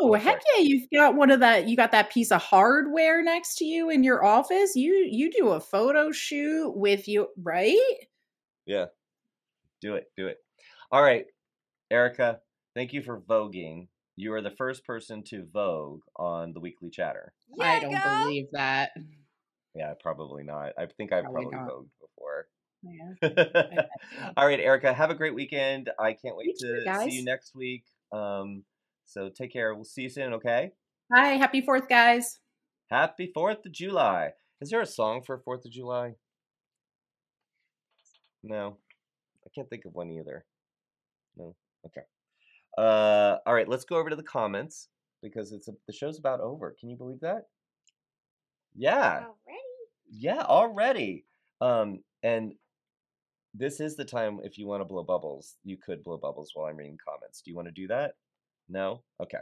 [0.00, 3.24] Oh, Oh, heck yeah, you've got one of that you got that piece of hardware
[3.24, 4.76] next to you in your office.
[4.76, 7.76] You you do a photo shoot with you, right?
[8.66, 8.86] Yeah.
[9.80, 10.12] Do it.
[10.16, 10.38] Do it.
[10.92, 11.26] All right.
[11.90, 12.38] Erica,
[12.74, 13.88] thank you for voguing.
[14.14, 17.32] You are the first person to vogue on the weekly chatter.
[17.56, 18.22] Yeah, I don't go.
[18.26, 18.90] believe that.
[19.74, 20.72] Yeah, probably not.
[20.78, 22.03] I think I've Probably probably, vogued before.
[22.84, 23.82] Yeah.
[24.36, 25.90] All right, Erica, have a great weekend.
[25.98, 27.84] I can't wait You to too, see you next week.
[28.12, 28.64] Um,
[29.06, 29.74] so take care.
[29.74, 30.72] We'll see you soon, okay?
[31.12, 32.38] Hi, happy 4th guys.
[32.90, 34.32] Happy 4th of July.
[34.60, 36.14] Is there a song for 4th of July?
[38.42, 38.76] No.
[39.46, 40.44] I can't think of one either.
[41.36, 41.54] No.
[41.86, 42.02] Okay.
[42.76, 44.88] Uh all right, let's go over to the comments
[45.22, 46.74] because it's a, the show's about over.
[46.78, 47.46] Can you believe that?
[48.74, 49.24] Yeah.
[49.26, 49.62] Already?
[50.10, 51.24] Yeah, already.
[51.60, 52.54] Um and
[53.54, 56.66] this is the time if you want to blow bubbles, you could blow bubbles while
[56.66, 57.40] I'm reading comments.
[57.40, 58.14] Do you want to do that?
[58.68, 59.02] No?
[59.22, 59.38] Okay.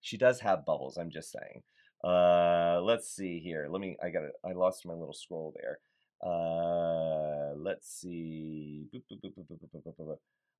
[0.00, 1.62] She does have bubbles, I'm just saying.
[2.04, 3.68] Uh, let's see here.
[3.70, 4.32] Let me I got it.
[4.44, 5.78] I lost my little scroll there.
[6.24, 8.86] Uh, let's see.
[8.94, 10.16] Boop, boop, boop,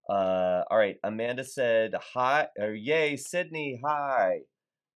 [0.08, 0.96] uh, all right.
[1.02, 4.40] Amanda said hi or yay, Sydney, hi.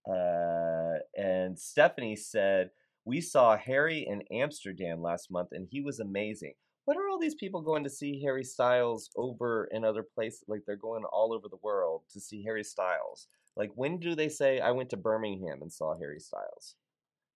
[0.09, 2.71] Uh, and Stephanie said,
[3.05, 6.55] We saw Harry in Amsterdam last month and he was amazing.
[6.85, 10.45] What are all these people going to see Harry Styles over in other places?
[10.49, 13.29] Like they're going all over the world to see Harry Styles.
[13.57, 16.77] Like when do they say I went to Birmingham and saw Harry Styles?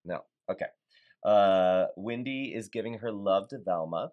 [0.05, 0.20] No.
[0.51, 0.66] Okay.
[1.24, 4.11] Uh, Wendy is giving her love to Velma.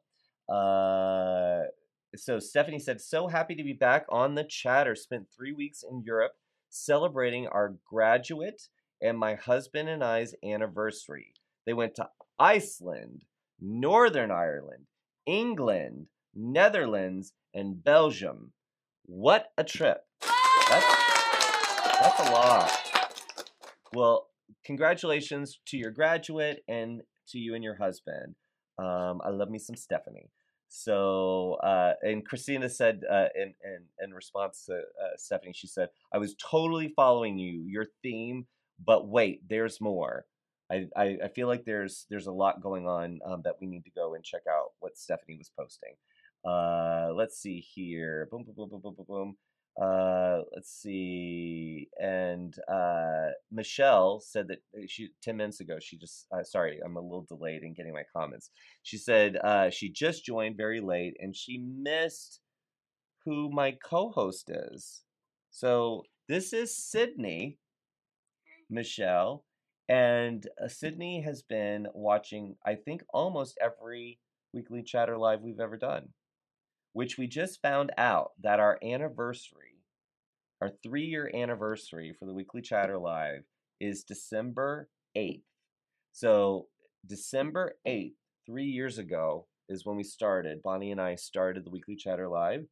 [0.49, 1.67] Uh,
[2.15, 4.95] so Stephanie said, "So happy to be back on the chatter.
[4.95, 6.33] Spent three weeks in Europe
[6.69, 8.69] celebrating our graduate
[9.01, 11.33] and my husband and I's anniversary.
[11.65, 12.09] They went to
[12.39, 13.25] Iceland,
[13.59, 14.85] Northern Ireland,
[15.25, 18.53] England, Netherlands, and Belgium.
[19.05, 20.05] What a trip!
[20.69, 20.85] That's
[22.01, 22.71] that's a lot.
[23.93, 24.27] Well,
[24.65, 28.35] congratulations to your graduate and to you and your husband.
[28.77, 30.29] Um, I love me some Stephanie.
[30.73, 35.89] So, uh, and Christina said uh, in, in, in response to uh, Stephanie, she said,
[36.13, 38.45] I was totally following you, your theme,
[38.83, 40.25] but wait, there's more.
[40.71, 43.91] I, I, feel like there's there's a lot going on um, that we need to
[43.91, 45.93] go and check out what Stephanie was posting.
[46.45, 48.27] Uh, let's see here.
[48.31, 49.35] Boom, boom, boom, boom, boom, boom, boom.
[49.81, 51.87] Uh, let's see.
[51.99, 55.77] And uh, Michelle said that uh, she ten minutes ago.
[55.79, 58.49] She just uh, sorry, I'm a little delayed in getting my comments.
[58.83, 62.39] She said uh, she just joined very late and she missed
[63.25, 65.01] who my co-host is.
[65.51, 67.57] So this is Sydney,
[68.69, 69.43] Michelle,
[69.91, 72.55] and uh, Sydney has been watching.
[72.65, 74.19] I think almost every
[74.53, 76.09] weekly chatter live we've ever done
[76.93, 79.79] which we just found out that our anniversary,
[80.61, 83.43] our three year anniversary for the Weekly Chatter Live
[83.79, 85.43] is December 8th.
[86.11, 86.67] So,
[87.07, 88.13] December 8th,
[88.45, 90.61] three years ago, is when we started.
[90.61, 92.65] Bonnie and I started the Weekly Chatter Live.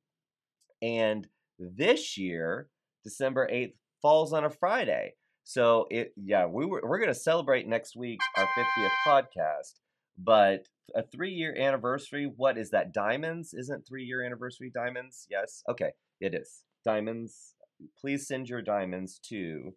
[0.82, 2.68] And this year,
[3.04, 5.14] December 8th, falls on a Friday.
[5.50, 9.80] So it yeah, we were we're gonna celebrate next week our 50th podcast.
[10.16, 12.94] But a three year anniversary, what is that?
[12.94, 13.56] Diamonds?
[13.56, 15.26] Isn't three year anniversary diamonds?
[15.28, 15.64] Yes.
[15.68, 15.90] Okay,
[16.22, 16.66] it is.
[16.86, 17.56] Diamonds.
[18.00, 19.74] Please send your diamonds to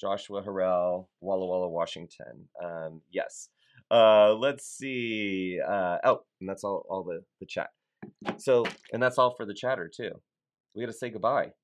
[0.00, 2.48] Joshua Harrell, Walla Walla, Washington.
[2.62, 3.48] Um, yes.
[3.90, 5.58] Uh, let's see.
[5.68, 7.70] Uh, oh, and that's all, all the, the chat.
[8.36, 10.12] So, and that's all for the chatter too.
[10.76, 11.54] We got to say goodbye.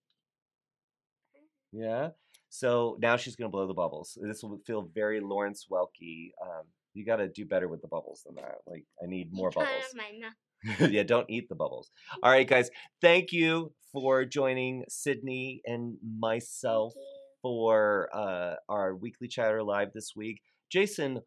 [1.72, 2.08] Yeah.
[2.50, 4.16] So now she's going to blow the bubbles.
[4.20, 6.64] This will feel very Lawrence Welky um,
[6.98, 8.56] you got to do better with the bubbles than that.
[8.66, 9.70] Like I need more bubbles.
[9.90, 10.90] of my mouth.
[10.90, 11.90] yeah, don't eat the bubbles.
[12.22, 12.70] All right, guys.
[13.00, 16.94] Thank you for joining Sydney and myself
[17.40, 20.42] for uh, our weekly chatter live this week.
[20.70, 21.20] Jason,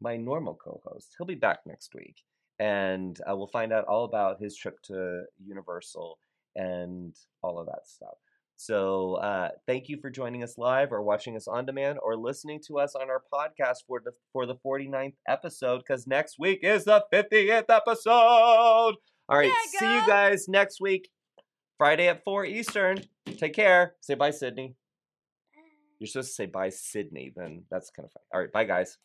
[0.00, 2.16] my normal co-host, he'll be back next week,
[2.58, 6.18] and uh, we'll find out all about his trip to Universal
[6.54, 8.18] and all of that stuff.
[8.60, 12.60] So, uh, thank you for joining us live or watching us on demand or listening
[12.66, 16.84] to us on our podcast for the for the 49th episode because next week is
[16.84, 18.10] the 50th episode.
[18.10, 18.94] All
[19.30, 21.08] right, Yeah, see you guys next week,
[21.78, 22.98] Friday at 4 Eastern.
[23.38, 23.94] Take care.
[24.02, 24.74] Say bye, Sydney.
[25.98, 28.22] You're supposed to say bye, Sydney, then that's kind of fun.
[28.34, 28.98] All right, bye, guys.